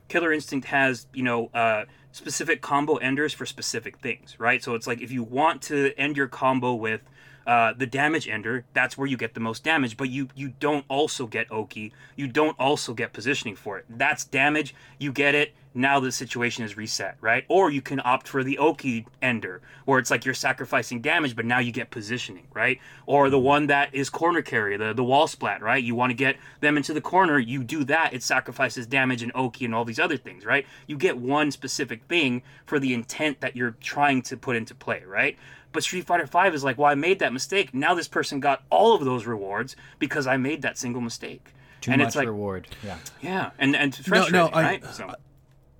[0.08, 4.62] Killer Instinct has, you know, uh, specific combo enders for specific things, right?
[4.62, 7.00] So it's like if you want to end your combo with
[7.46, 10.84] uh, the damage ender, that's where you get the most damage, but you you don't
[10.88, 13.84] also get Oki, you don't also get positioning for it.
[13.88, 15.54] That's damage, you get it.
[15.74, 17.46] Now the situation is reset, right?
[17.48, 21.46] Or you can opt for the Oki ender, where it's like you're sacrificing damage, but
[21.46, 22.78] now you get positioning, right?
[23.06, 25.82] Or the one that is corner carry, the the wall splat, right?
[25.82, 29.32] You want to get them into the corner, you do that, it sacrifices damage and
[29.34, 30.66] Oki and all these other things, right?
[30.86, 35.02] You get one specific thing for the intent that you're trying to put into play,
[35.06, 35.38] right?
[35.72, 37.72] But Street Fighter V is like, well, I made that mistake.
[37.74, 41.48] Now this person got all of those rewards because I made that single mistake.
[41.80, 44.84] too and much it's like, reward yeah yeah, and and frustrating, I- right?
[44.94, 45.14] So,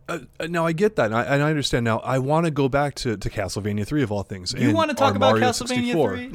[0.09, 0.19] Uh,
[0.49, 1.85] now I get that, and I, and I understand.
[1.85, 4.53] Now I want to go back to, to Castlevania three of all things.
[4.53, 6.33] you want to talk about Mario castlevania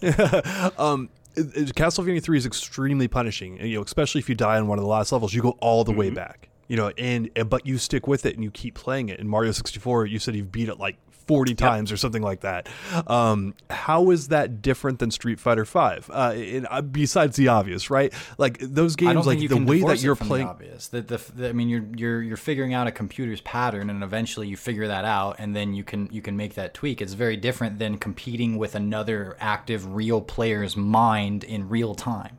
[0.00, 0.32] 64.
[0.70, 3.58] 3 um, it- it- Castlevania three is extremely punishing.
[3.60, 5.82] You know, especially if you die on one of the last levels, you go all
[5.84, 6.48] the way back.
[6.68, 9.18] You know, and, and but you stick with it and you keep playing it.
[9.20, 10.96] In Mario sixty four, you said you've beat it like
[11.26, 12.68] forty times or something like that.
[13.06, 16.10] Um, how is that different than Street Fighter Five?
[16.12, 18.12] Uh, and, uh, besides the obvious, right?
[18.38, 20.46] Like those games, like the way that you're playing.
[20.46, 20.88] the obvious.
[20.88, 24.48] The, the, the, I mean, you're you're you're figuring out a computer's pattern, and eventually
[24.48, 27.00] you figure that out, and then you can you can make that tweak.
[27.00, 32.38] It's very different than competing with another active real player's mind in real time.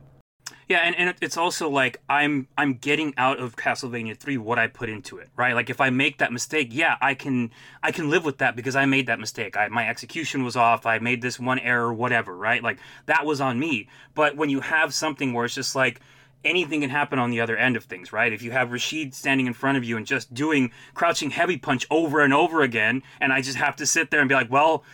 [0.68, 4.66] Yeah, and, and it's also like I'm I'm getting out of Castlevania 3 what I
[4.66, 5.54] put into it, right?
[5.54, 7.50] Like if I make that mistake, yeah, I can
[7.82, 9.56] I can live with that because I made that mistake.
[9.56, 10.86] I, my execution was off.
[10.86, 12.62] I made this one error, whatever, right?
[12.62, 13.88] Like that was on me.
[14.14, 16.00] But when you have something where it's just like
[16.44, 18.32] anything can happen on the other end of things, right?
[18.32, 21.86] If you have Rashid standing in front of you and just doing crouching heavy punch
[21.90, 24.84] over and over again, and I just have to sit there and be like, well,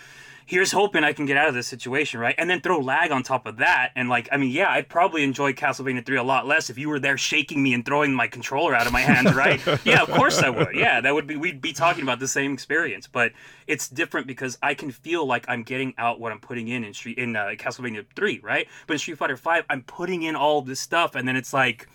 [0.50, 2.34] here's hoping I can get out of this situation, right?
[2.36, 3.92] And then throw lag on top of that.
[3.94, 6.88] And like, I mean, yeah, I'd probably enjoy Castlevania 3 a lot less if you
[6.88, 9.64] were there shaking me and throwing my controller out of my hands, right?
[9.84, 10.74] yeah, of course I would.
[10.74, 13.06] Yeah, that would be, we'd be talking about the same experience.
[13.06, 13.30] But
[13.68, 16.94] it's different because I can feel like I'm getting out what I'm putting in in,
[16.94, 18.66] Street, in uh, Castlevania 3, right?
[18.88, 21.86] But in Street Fighter 5, I'm putting in all this stuff and then it's like,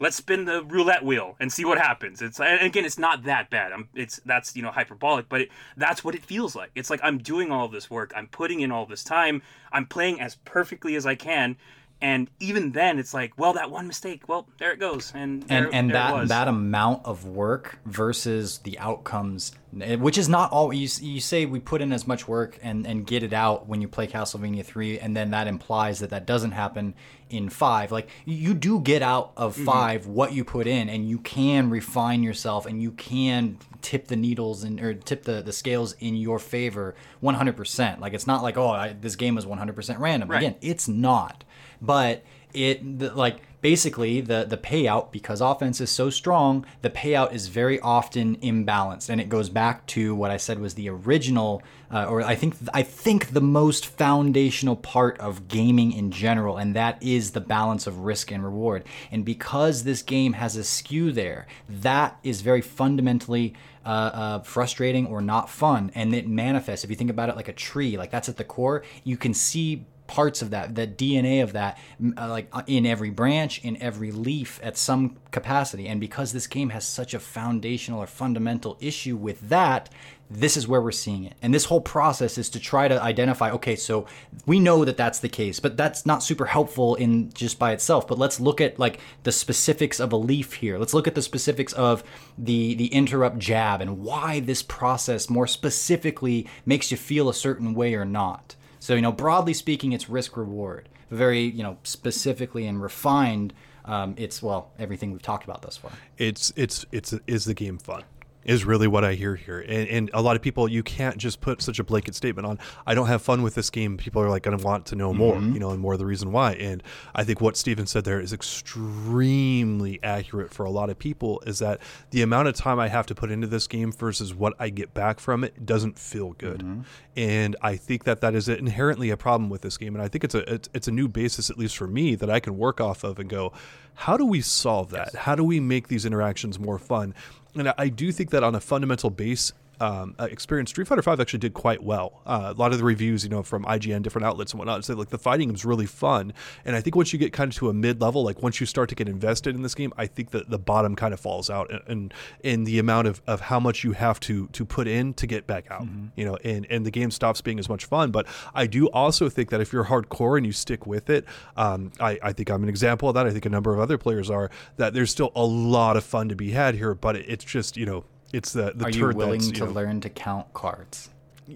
[0.00, 2.22] let's spin the roulette wheel and see what happens.
[2.22, 3.72] It's and again, it's not that bad.
[3.72, 6.70] I'm it's that's you know hyperbolic, but it, that's what it feels like.
[6.74, 8.12] It's like I'm doing all of this work.
[8.16, 9.42] I'm putting in all this time.
[9.72, 11.56] I'm playing as perfectly as I can.
[12.00, 15.64] And even then, it's like, well, that one mistake, well, there it goes, and there,
[15.64, 20.72] and and that that amount of work versus the outcomes eh, which is not all
[20.72, 23.80] you, you say we put in as much work and and get it out when
[23.80, 26.94] you play Castlevania 3 and then that implies that that doesn't happen
[27.30, 29.64] in 5 like you do get out of Mm-hmm.
[29.64, 34.16] 5 what you put in and you can refine yourself and you can tip the
[34.16, 38.56] needles and or tip the the scales in your favor 100% like it's not like
[38.56, 40.38] oh I, this game is 100% random Right.
[40.38, 41.44] again it's not
[41.80, 47.32] but it the, like basically the the payout because offense is so strong the payout
[47.32, 49.08] is very often imbalanced.
[49.08, 52.56] And it goes back to what i said was the original uh, or i think
[52.72, 57.86] i think the most foundational part of gaming in general and that is the balance
[57.86, 58.84] of risk and reward.
[59.10, 63.54] And because this game has a skew there that is very fundamentally
[63.84, 65.90] uh, uh, frustrating or not fun.
[65.94, 68.44] And it manifests if you think about it like a tree like that's at the
[68.44, 71.78] core you can see parts of that, the DNA of that,
[72.16, 75.86] uh, like uh, in every branch, in every leaf at some capacity.
[75.86, 79.90] And because this game has such a foundational or fundamental issue with that,
[80.30, 81.34] this is where we're seeing it.
[81.40, 84.06] And this whole process is to try to identify okay, so
[84.46, 88.06] we know that that's the case, but that's not super helpful in just by itself.
[88.06, 90.78] But let's look at like the specifics of a leaf here.
[90.78, 92.04] Let's look at the specifics of
[92.36, 97.74] the the interrupt jab and why this process more specifically makes you feel a certain
[97.74, 98.54] way or not.
[98.88, 100.88] So, you know, broadly speaking, it's risk reward.
[101.10, 103.52] Very, you know, specifically and refined,
[103.84, 105.90] um, it's well everything we've talked about thus far.
[106.16, 108.04] It's it's it's is the game fun?
[108.48, 109.60] Is really what I hear here.
[109.60, 112.58] And, and, a lot of people, you can't just put such a blanket statement on,
[112.86, 113.98] I don't have fun with this game.
[113.98, 115.52] People are like going to want to know more, mm-hmm.
[115.52, 116.54] you know, and more of the reason why.
[116.54, 116.82] And
[117.14, 121.58] I think what Steven said there is extremely accurate for a lot of people is
[121.58, 121.78] that
[122.10, 124.94] the amount of time I have to put into this game versus what I get
[124.94, 126.60] back from it doesn't feel good.
[126.60, 126.80] Mm-hmm.
[127.16, 129.94] And I think that that is inherently a problem with this game.
[129.94, 132.30] And I think it's a, it's, it's a new basis, at least for me, that
[132.30, 133.52] I can work off of and go,
[133.98, 135.10] how do we solve that?
[135.12, 135.22] Yes.
[135.24, 137.16] How do we make these interactions more fun?
[137.58, 141.20] And I do think that on a fundamental base, um, uh, experience, Street Fighter Five
[141.20, 142.20] actually did quite well.
[142.26, 144.94] Uh, a lot of the reviews, you know, from IGN, different outlets and whatnot, say
[144.94, 146.32] like the fighting is really fun.
[146.64, 148.66] And I think once you get kind of to a mid level, like once you
[148.66, 151.50] start to get invested in this game, I think that the bottom kind of falls
[151.50, 152.12] out, and
[152.42, 155.46] in the amount of, of how much you have to to put in to get
[155.46, 156.06] back out, mm-hmm.
[156.16, 158.10] you know, and and the game stops being as much fun.
[158.10, 161.24] But I do also think that if you're hardcore and you stick with it,
[161.56, 163.26] um, I I think I'm an example of that.
[163.26, 166.28] I think a number of other players are that there's still a lot of fun
[166.28, 169.42] to be had here, but it's just you know it's the the Are you willing
[169.42, 171.10] you to know, learn to count cards?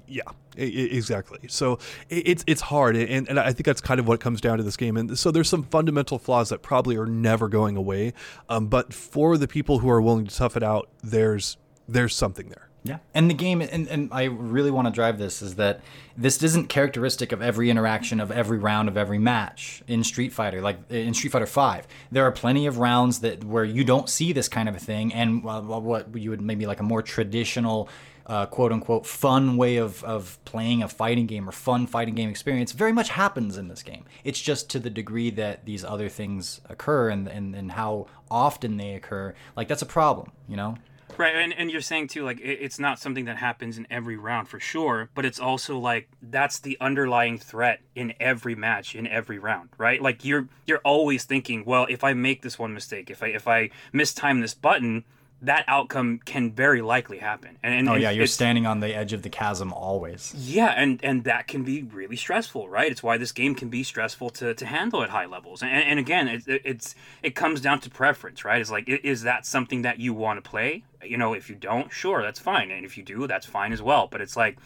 [0.07, 0.23] Yeah,
[0.57, 1.41] exactly.
[1.49, 4.65] So it's it's hard, and and I think that's kind of what comes down to
[4.65, 4.97] this game.
[4.97, 8.15] And so there's some fundamental flaws that probably are never going away.
[8.49, 11.59] Um, but for the people who are willing to tough it out, there's
[11.89, 12.69] there's something there.
[12.85, 12.99] Yeah.
[13.15, 15.81] And the game, and, and I really want to drive this, is that
[16.17, 20.61] this isn't characteristic of every interaction of every round of every match in Street Fighter.
[20.61, 24.33] Like in Street Fighter Five, there are plenty of rounds that where you don't see
[24.33, 27.89] this kind of a thing, and uh, what you would maybe like a more traditional
[28.27, 32.31] uh, quote unquote fun way of, of playing a fighting game or fun fighting game
[32.31, 34.05] experience very much happens in this game.
[34.25, 38.77] It's just to the degree that these other things occur and, and, and how often
[38.77, 39.35] they occur.
[39.57, 40.77] Like, that's a problem, you know?
[41.19, 44.17] Right, and, and you're saying too, like it, it's not something that happens in every
[44.17, 49.07] round for sure, but it's also like that's the underlying threat in every match, in
[49.07, 50.01] every round, right?
[50.01, 53.47] Like you're you're always thinking, well, if I make this one mistake, if I if
[53.47, 55.05] I mistime this button,
[55.43, 57.59] that outcome can very likely happen.
[57.65, 60.33] And, and oh yeah, you're standing on the edge of the chasm always.
[60.37, 62.91] Yeah, and and that can be really stressful, right?
[62.91, 65.63] It's why this game can be stressful to, to handle at high levels.
[65.63, 68.61] And, and again, it, it's it comes down to preference, right?
[68.61, 70.85] It's like is that something that you want to play?
[71.03, 73.83] You know, if you don't, sure, that's fine, and if you do, that's fine as
[73.83, 74.07] well.
[74.07, 74.59] But it's like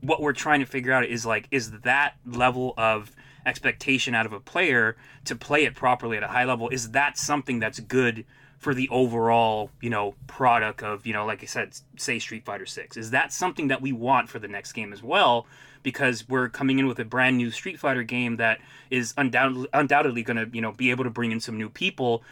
[0.00, 3.12] what we're trying to figure out is like is that level of
[3.44, 4.96] expectation out of a player
[5.26, 8.24] to play it properly at a high level is that something that's good
[8.58, 12.66] for the overall, you know, product of, you know, like I said, say Street Fighter
[12.66, 12.96] 6.
[12.96, 15.46] Is that something that we want for the next game as well?
[15.82, 20.22] Because we're coming in with a brand new Street Fighter game that is undoubtedly, undoubtedly
[20.22, 22.22] going to, you know, be able to bring in some new people.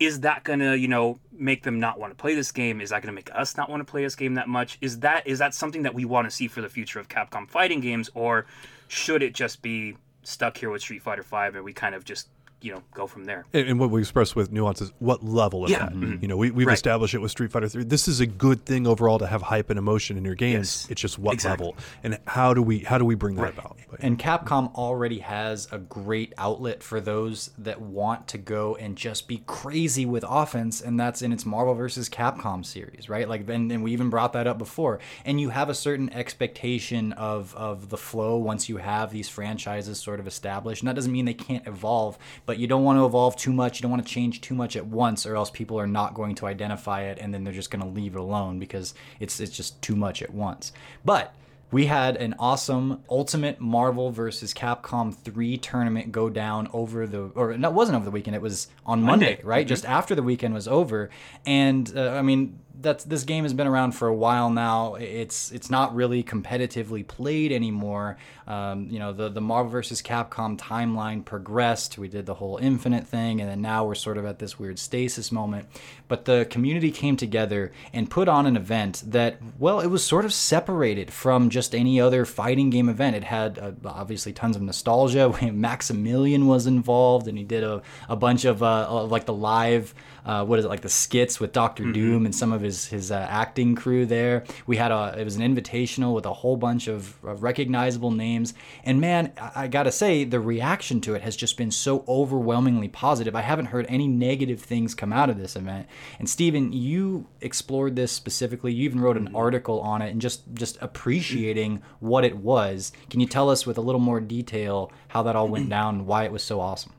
[0.00, 2.80] Is that going to, you know, make them not want to play this game?
[2.80, 4.78] Is that going to make us not want to play this game that much?
[4.80, 7.48] Is that is that something that we want to see for the future of Capcom
[7.48, 8.46] fighting games or
[8.88, 12.28] should it just be stuck here with Street Fighter 5 and we kind of just
[12.60, 13.46] you know go from there.
[13.52, 15.80] And, and what we express with nuances, what level of yeah.
[15.80, 15.92] that?
[15.92, 16.22] Mm-hmm.
[16.22, 16.74] You know, we, we've right.
[16.74, 17.84] established it with Street Fighter Three.
[17.84, 20.82] This is a good thing overall to have hype and emotion in your games.
[20.82, 20.90] Yes.
[20.90, 21.66] It's just what exactly.
[21.66, 23.52] level and how do we how do we bring that right.
[23.58, 23.76] about?
[23.90, 28.96] But, and Capcom already has a great outlet for those that want to go and
[28.96, 33.28] just be crazy with offense, and that's in its Marvel versus Capcom series, right?
[33.28, 34.98] Like, and, and we even brought that up before.
[35.24, 39.98] And you have a certain expectation of of the flow once you have these franchises
[39.98, 42.18] sort of established, and that doesn't mean they can't evolve
[42.48, 43.78] but you don't want to evolve too much.
[43.78, 46.34] You don't want to change too much at once, or else people are not going
[46.36, 49.54] to identify it, and then they're just going to leave it alone because it's it's
[49.54, 50.72] just too much at once.
[51.04, 51.34] But
[51.70, 57.54] we had an awesome Ultimate Marvel versus Capcom 3 tournament go down over the, or
[57.54, 59.66] that wasn't over the weekend, it was on Monday, Monday right?
[59.66, 59.68] Mm-hmm.
[59.68, 61.10] Just after the weekend was over.
[61.44, 64.94] And uh, I mean, that's this game has been around for a while now.
[64.94, 68.16] It's it's not really competitively played anymore.
[68.46, 70.00] Um, you know, the the Marvel vs.
[70.00, 71.98] Capcom timeline progressed.
[71.98, 74.78] We did the whole Infinite thing, and then now we're sort of at this weird
[74.78, 75.68] stasis moment.
[76.06, 80.24] But the community came together and put on an event that, well, it was sort
[80.24, 83.16] of separated from just any other fighting game event.
[83.16, 85.28] It had uh, obviously tons of nostalgia.
[85.52, 89.94] Maximilian was involved, and he did a, a bunch of uh, like the live
[90.28, 91.92] uh, what is it like the skits with Doctor mm-hmm.
[91.92, 94.44] Doom and some of his his uh, acting crew there.
[94.66, 98.52] We had a it was an invitational with a whole bunch of, of recognizable names,
[98.84, 102.88] and man, I, I gotta say the reaction to it has just been so overwhelmingly
[102.88, 103.34] positive.
[103.34, 105.86] I haven't heard any negative things come out of this event.
[106.18, 108.74] And Steven, you explored this specifically.
[108.74, 109.36] You even wrote an mm-hmm.
[109.36, 112.92] article on it and just just appreciating what it was.
[113.08, 116.06] Can you tell us with a little more detail how that all went down and
[116.06, 116.92] why it was so awesome?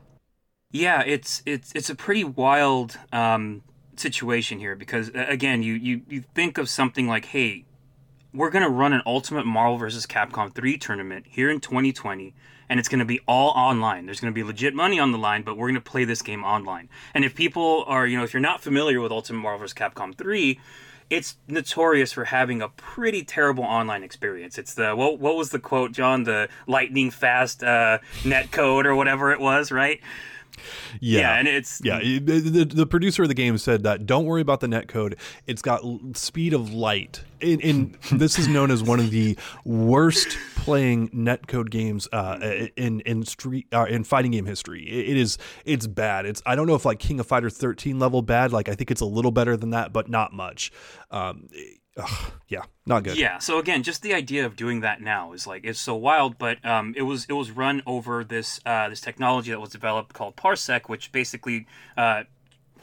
[0.70, 3.62] Yeah, it's it's it's a pretty wild um,
[3.96, 7.64] situation here because again, you you you think of something like, hey,
[8.32, 10.06] we're gonna run an Ultimate Marvel vs.
[10.06, 12.34] Capcom 3 tournament here in 2020,
[12.68, 14.06] and it's gonna be all online.
[14.06, 16.88] There's gonna be legit money on the line, but we're gonna play this game online.
[17.14, 19.74] And if people are, you know, if you're not familiar with Ultimate Marvel vs.
[19.74, 20.60] Capcom 3,
[21.10, 24.56] it's notorious for having a pretty terrible online experience.
[24.56, 26.22] It's the what what was the quote, John?
[26.22, 30.00] The lightning fast uh, net code or whatever it was, right?
[31.00, 31.20] Yeah.
[31.20, 31.98] yeah, and it's yeah.
[32.00, 35.16] The, the, producer of the game said that don't worry about the net code.
[35.46, 35.82] It's got
[36.14, 37.22] speed of light.
[37.40, 43.00] In, in this is known as one of the worst playing netcode games uh, in
[43.00, 44.82] in street uh, in fighting game history.
[44.82, 46.26] It, it is it's bad.
[46.26, 48.52] It's I don't know if like King of Fighters 13 level bad.
[48.52, 50.72] Like I think it's a little better than that, but not much.
[51.10, 51.48] Um,
[52.02, 53.16] ugh, yeah, not good.
[53.18, 53.38] Yeah.
[53.38, 56.38] So again, just the idea of doing that now is like it's so wild.
[56.38, 60.12] But um, it was it was run over this uh, this technology that was developed
[60.12, 62.24] called Parsec, which basically uh,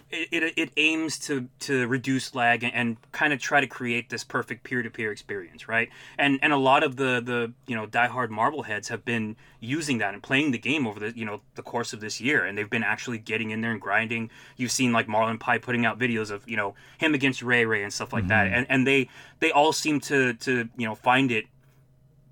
[0.09, 4.09] it, it, it, aims to to reduce lag and, and kind of try to create
[4.09, 5.89] this perfect peer to peer experience, right?
[6.17, 9.97] And and a lot of the the you know diehard Marvel heads have been using
[9.97, 12.57] that and playing the game over the you know the course of this year, and
[12.57, 14.29] they've been actually getting in there and grinding.
[14.55, 17.83] You've seen like Marlin Pie putting out videos of you know him against Ray Ray
[17.83, 18.29] and stuff like mm-hmm.
[18.29, 21.45] that, and and they they all seem to to you know find it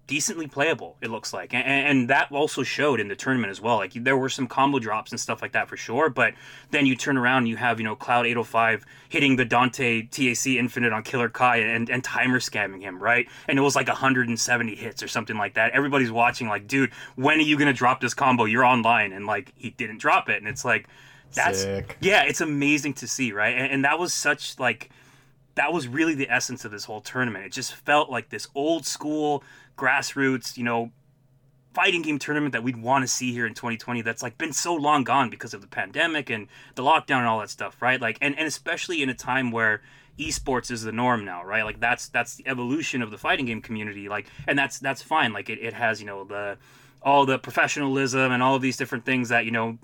[0.08, 0.98] decently playable.
[1.02, 3.78] It looks like, and, and, that also showed in the tournament as well.
[3.78, 6.10] Like there were some combo drops and stuff like that for sure.
[6.10, 6.34] But
[6.72, 10.48] then you turn around, and you have you know Cloud 805 hitting the Dante TAC
[10.48, 13.28] Infinite on Killer Kai and, and timer scamming him, right?
[13.48, 15.72] And it was like 170 hits or something like that.
[15.72, 18.46] Everybody's watching, like, dude, when are you gonna drop this combo?
[18.46, 20.88] You're online, and like he didn't drop it, and it's like
[21.34, 21.98] that's Sick.
[22.00, 23.56] yeah, it's amazing to see, right?
[23.56, 24.90] And, and that was such like
[25.56, 27.46] that was really the essence of this whole tournament.
[27.46, 29.44] It just felt like this old school
[29.78, 30.92] grassroots, you know,
[31.74, 34.74] fighting game tournament that we'd want to see here in 2020 that's like been so
[34.74, 38.00] long gone because of the pandemic and the lockdown and all that stuff, right?
[38.00, 39.82] Like and, and especially in a time where
[40.18, 41.66] esports is the norm now, right?
[41.66, 44.08] Like that's that's the evolution of the fighting game community.
[44.08, 45.34] Like and that's that's fine.
[45.34, 46.58] Like it, it has, you know, the
[47.02, 49.78] all the professionalism and all of these different things that, you know,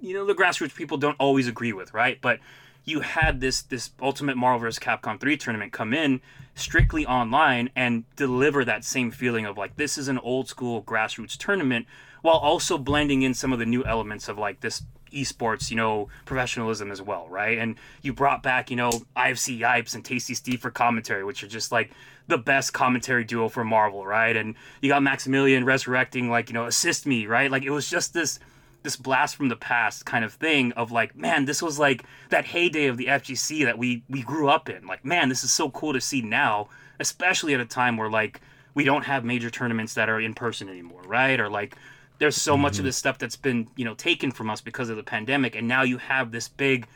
[0.00, 2.18] you know, the grassroots people don't always agree with, right?
[2.20, 2.40] But
[2.84, 4.78] you had this this Ultimate Marvel vs.
[4.78, 6.20] Capcom 3 tournament come in
[6.54, 11.36] strictly online and deliver that same feeling of like this is an old school grassroots
[11.36, 11.86] tournament
[12.22, 16.08] while also blending in some of the new elements of like this esports, you know,
[16.24, 17.58] professionalism as well, right?
[17.58, 21.48] And you brought back, you know, IFC Yipes and Tasty Steve for commentary, which are
[21.48, 21.90] just like
[22.26, 24.36] the best commentary duo for Marvel, right?
[24.36, 27.50] And you got Maximilian resurrecting, like, you know, assist me, right?
[27.50, 28.38] Like it was just this
[28.82, 32.46] this blast from the past kind of thing of like, man, this was like that
[32.46, 34.86] heyday of the FGC that we we grew up in.
[34.86, 36.68] Like, man, this is so cool to see now,
[37.00, 38.40] especially at a time where like
[38.74, 41.40] we don't have major tournaments that are in person anymore, right?
[41.40, 41.76] Or like
[42.18, 42.62] there's so mm-hmm.
[42.62, 42.86] much of mm-hmm.
[42.86, 45.82] this stuff that's been, you know, taken from us because of the pandemic and now
[45.82, 46.86] you have this big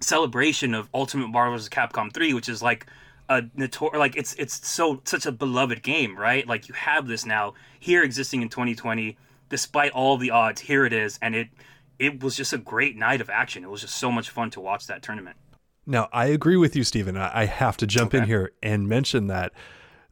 [0.00, 1.68] celebration of Ultimate Marvel vs.
[1.68, 2.86] Capcom 3, which is like
[3.28, 6.46] a notor like it's it's so such a beloved game, right?
[6.46, 9.16] Like you have this now here existing in 2020
[9.52, 11.48] despite all the odds, here it is, and it
[11.98, 13.62] it was just a great night of action.
[13.62, 15.36] It was just so much fun to watch that tournament.
[15.86, 17.16] Now, I agree with you, Stephen.
[17.16, 18.18] I have to jump okay.
[18.18, 19.52] in here and mention that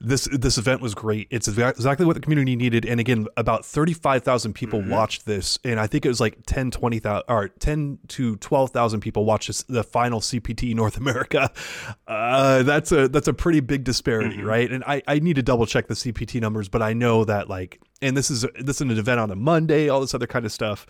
[0.00, 1.28] this this event was great.
[1.30, 2.86] It's exactly what the community needed.
[2.86, 4.90] And again, about 35,000 people mm-hmm.
[4.90, 5.58] watched this.
[5.62, 9.62] And I think it was like 10, 20,000 or 10 to 12,000 people watched this,
[9.64, 11.50] the final CPT North America.
[12.06, 14.46] Uh, that's a that's a pretty big disparity, mm-hmm.
[14.46, 14.70] right?
[14.72, 17.80] And I, I need to double check the CPT numbers, but I know that like
[18.02, 20.52] and this is this is an event on a Monday, all this other kind of
[20.52, 20.86] stuff.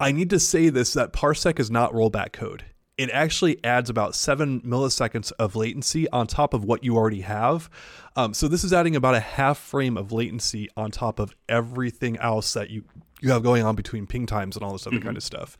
[0.00, 2.64] I need to say this that Parsec is not rollback code.
[3.00, 7.70] It actually adds about seven milliseconds of latency on top of what you already have.
[8.14, 12.18] Um, so this is adding about a half frame of latency on top of everything
[12.18, 12.84] else that you
[13.22, 15.06] you have going on between ping times and all this other mm-hmm.
[15.06, 15.56] kind of stuff.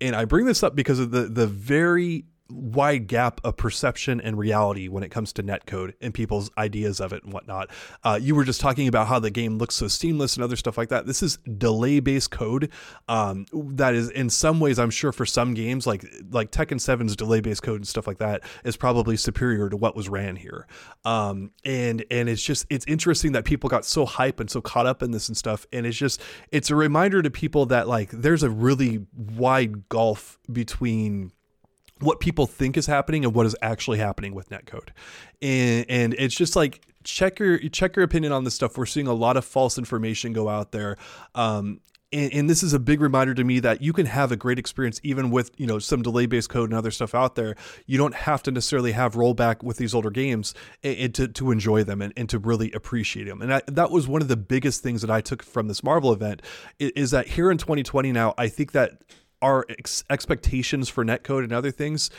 [0.00, 4.38] And I bring this up because of the the very wide gap of perception and
[4.38, 7.70] reality when it comes to netcode and people's ideas of it and whatnot.
[8.02, 10.76] Uh, you were just talking about how the game looks so seamless and other stuff
[10.76, 11.06] like that.
[11.06, 12.70] This is delay based code
[13.08, 17.16] um, that is in some ways, I'm sure for some games like like Tekken 7's
[17.16, 20.66] delay based code and stuff like that is probably superior to what was ran here.
[21.04, 24.86] Um, and and it's just it's interesting that people got so hype and so caught
[24.86, 25.66] up in this and stuff.
[25.72, 26.20] And it's just
[26.52, 31.32] it's a reminder to people that like there's a really wide gulf between
[32.00, 34.88] what people think is happening and what is actually happening with netcode.
[35.40, 38.76] And and it's just like check your check your opinion on this stuff.
[38.76, 40.96] We're seeing a lot of false information go out there.
[41.34, 41.80] Um,
[42.12, 45.00] and, this is a big reminder to me that you can have a great experience
[45.02, 47.56] even with you know some delay based code and other stuff out there.
[47.86, 51.82] You don't have to necessarily have rollback with these older games and to, to enjoy
[51.82, 53.42] them and, and to really appreciate them.
[53.42, 56.12] And I, that was one of the biggest things that i took from this marvel
[56.12, 56.42] event
[56.78, 58.98] is that here in 2020 now i think that
[59.44, 62.10] our ex- expectations for netcode and other things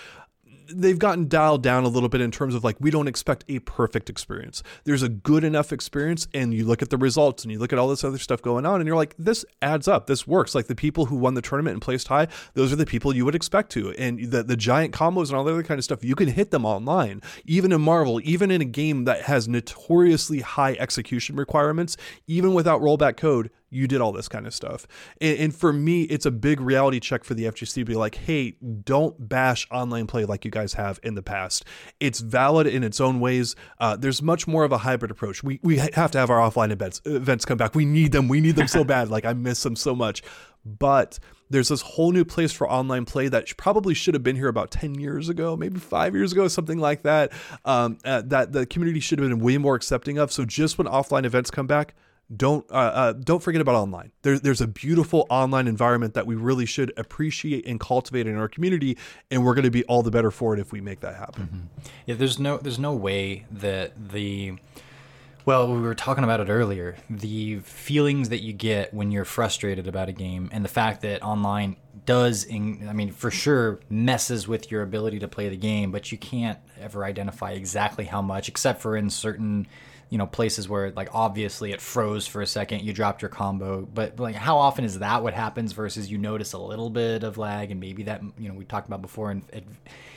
[0.67, 3.59] they've gotten dialed down a little bit in terms of like we don't expect a
[3.59, 4.63] perfect experience.
[4.83, 7.79] There's a good enough experience and you look at the results and you look at
[7.79, 10.07] all this other stuff going on and you're like this adds up.
[10.07, 10.55] This works.
[10.55, 13.25] Like the people who won the tournament and placed high, those are the people you
[13.25, 13.91] would expect to.
[13.91, 16.51] And the the giant combos and all the other kind of stuff, you can hit
[16.51, 17.21] them online.
[17.45, 21.97] Even in Marvel, even in a game that has notoriously high execution requirements,
[22.27, 24.87] even without rollback code, you did all this kind of stuff.
[25.19, 28.15] And, and, for me, it's a big reality check for the FGC to be like,
[28.15, 31.65] hey, don't bash online play like you guys have in the past.
[31.99, 33.55] It's valid in its own ways.
[33.79, 35.43] Uh, there's much more of a hybrid approach.
[35.43, 37.75] We, we have to have our offline events, events come back.
[37.75, 38.27] We need them.
[38.27, 39.09] We need them so bad.
[39.09, 40.23] Like, I miss them so much.
[40.65, 41.19] But
[41.49, 44.71] there's this whole new place for online play that probably should have been here about
[44.71, 47.31] 10 years ago, maybe five years ago, something like that,
[47.65, 50.31] um, uh, that the community should have been way more accepting of.
[50.31, 51.93] So just when offline events come back,
[52.35, 54.11] don't uh, uh, don't forget about online.
[54.21, 58.47] There's there's a beautiful online environment that we really should appreciate and cultivate in our
[58.47, 58.97] community,
[59.29, 61.43] and we're going to be all the better for it if we make that happen.
[61.43, 61.89] Mm-hmm.
[62.07, 64.55] Yeah, there's no there's no way that the
[65.45, 66.97] well, we were talking about it earlier.
[67.07, 71.21] The feelings that you get when you're frustrated about a game, and the fact that
[71.21, 71.75] online
[72.07, 76.11] does, in, I mean, for sure, messes with your ability to play the game, but
[76.11, 79.67] you can't ever identify exactly how much, except for in certain
[80.09, 83.81] you know places where like obviously it froze for a second you dropped your combo.
[83.81, 87.37] But like how often is that what happens versus you notice a little bit of
[87.37, 87.71] lag?
[87.71, 89.65] And maybe that you know we talked about before and it,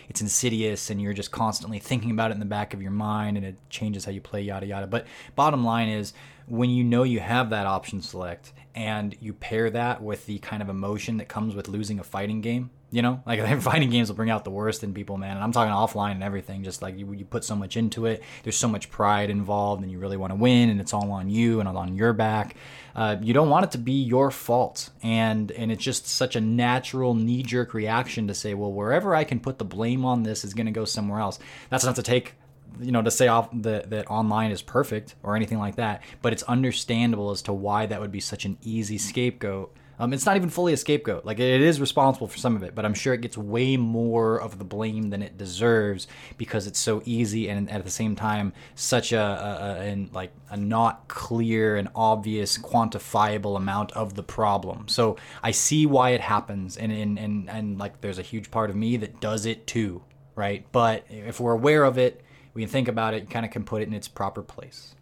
[0.09, 3.37] it's insidious and you're just constantly thinking about it in the back of your mind
[3.37, 4.87] and it changes how you play yada yada.
[4.87, 6.13] But bottom line is
[6.47, 10.63] when you know you have that option select and you pair that with the kind
[10.63, 14.17] of emotion that comes with losing a fighting game you know, like fighting games will
[14.17, 15.37] bring out the worst in people, man.
[15.37, 16.63] And I'm talking offline and everything.
[16.65, 19.93] Just like you, you put so much into it, there's so much pride involved, and
[19.93, 22.57] you really want to win, and it's all on you and on your back.
[22.95, 26.41] Uh, you don't want it to be your fault, and and it's just such a
[26.41, 30.45] natural knee jerk reaction to say, well, wherever I can put the blame on this
[30.45, 31.39] is going to go somewhere else.
[31.71, 32.35] That's not to take
[32.81, 36.33] you know to say off that that online is perfect or anything like that but
[36.33, 40.37] it's understandable as to why that would be such an easy scapegoat um, it's not
[40.37, 41.25] even fully a scapegoat.
[41.25, 44.41] Like it is responsible for some of it, but I'm sure it gets way more
[44.41, 48.53] of the blame than it deserves because it's so easy and at the same time
[48.75, 54.23] such a, a, a, a like a not clear and obvious quantifiable amount of the
[54.23, 54.87] problem.
[54.89, 58.71] So I see why it happens, and and and, and like there's a huge part
[58.71, 60.03] of me that does it too,
[60.37, 60.65] right?
[60.71, 62.23] But if we're aware of it,
[62.55, 64.95] we can think about it, kind of can put it in its proper place.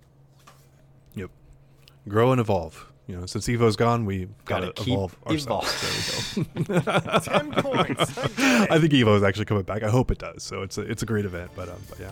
[1.15, 1.31] Yep.
[2.09, 6.37] Grow and evolve you know, since Evo's gone, we got to evolve ourselves.
[6.37, 7.25] Evolve.
[7.25, 8.19] Ten points.
[8.39, 9.83] I think Evo is actually coming back.
[9.83, 10.43] I hope it does.
[10.43, 11.51] So it's a, it's a great event.
[11.55, 12.11] But um, but yeah.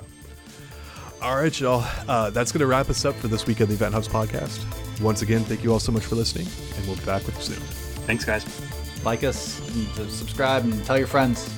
[1.21, 1.85] All right, y'all.
[2.07, 4.63] Uh, that's going to wrap us up for this week of the Event Hubs podcast.
[5.01, 7.43] Once again, thank you all so much for listening, and we'll be back with you
[7.43, 7.65] soon.
[8.07, 8.45] Thanks, guys.
[9.05, 9.61] Like us,
[10.09, 11.53] subscribe, and tell your friends.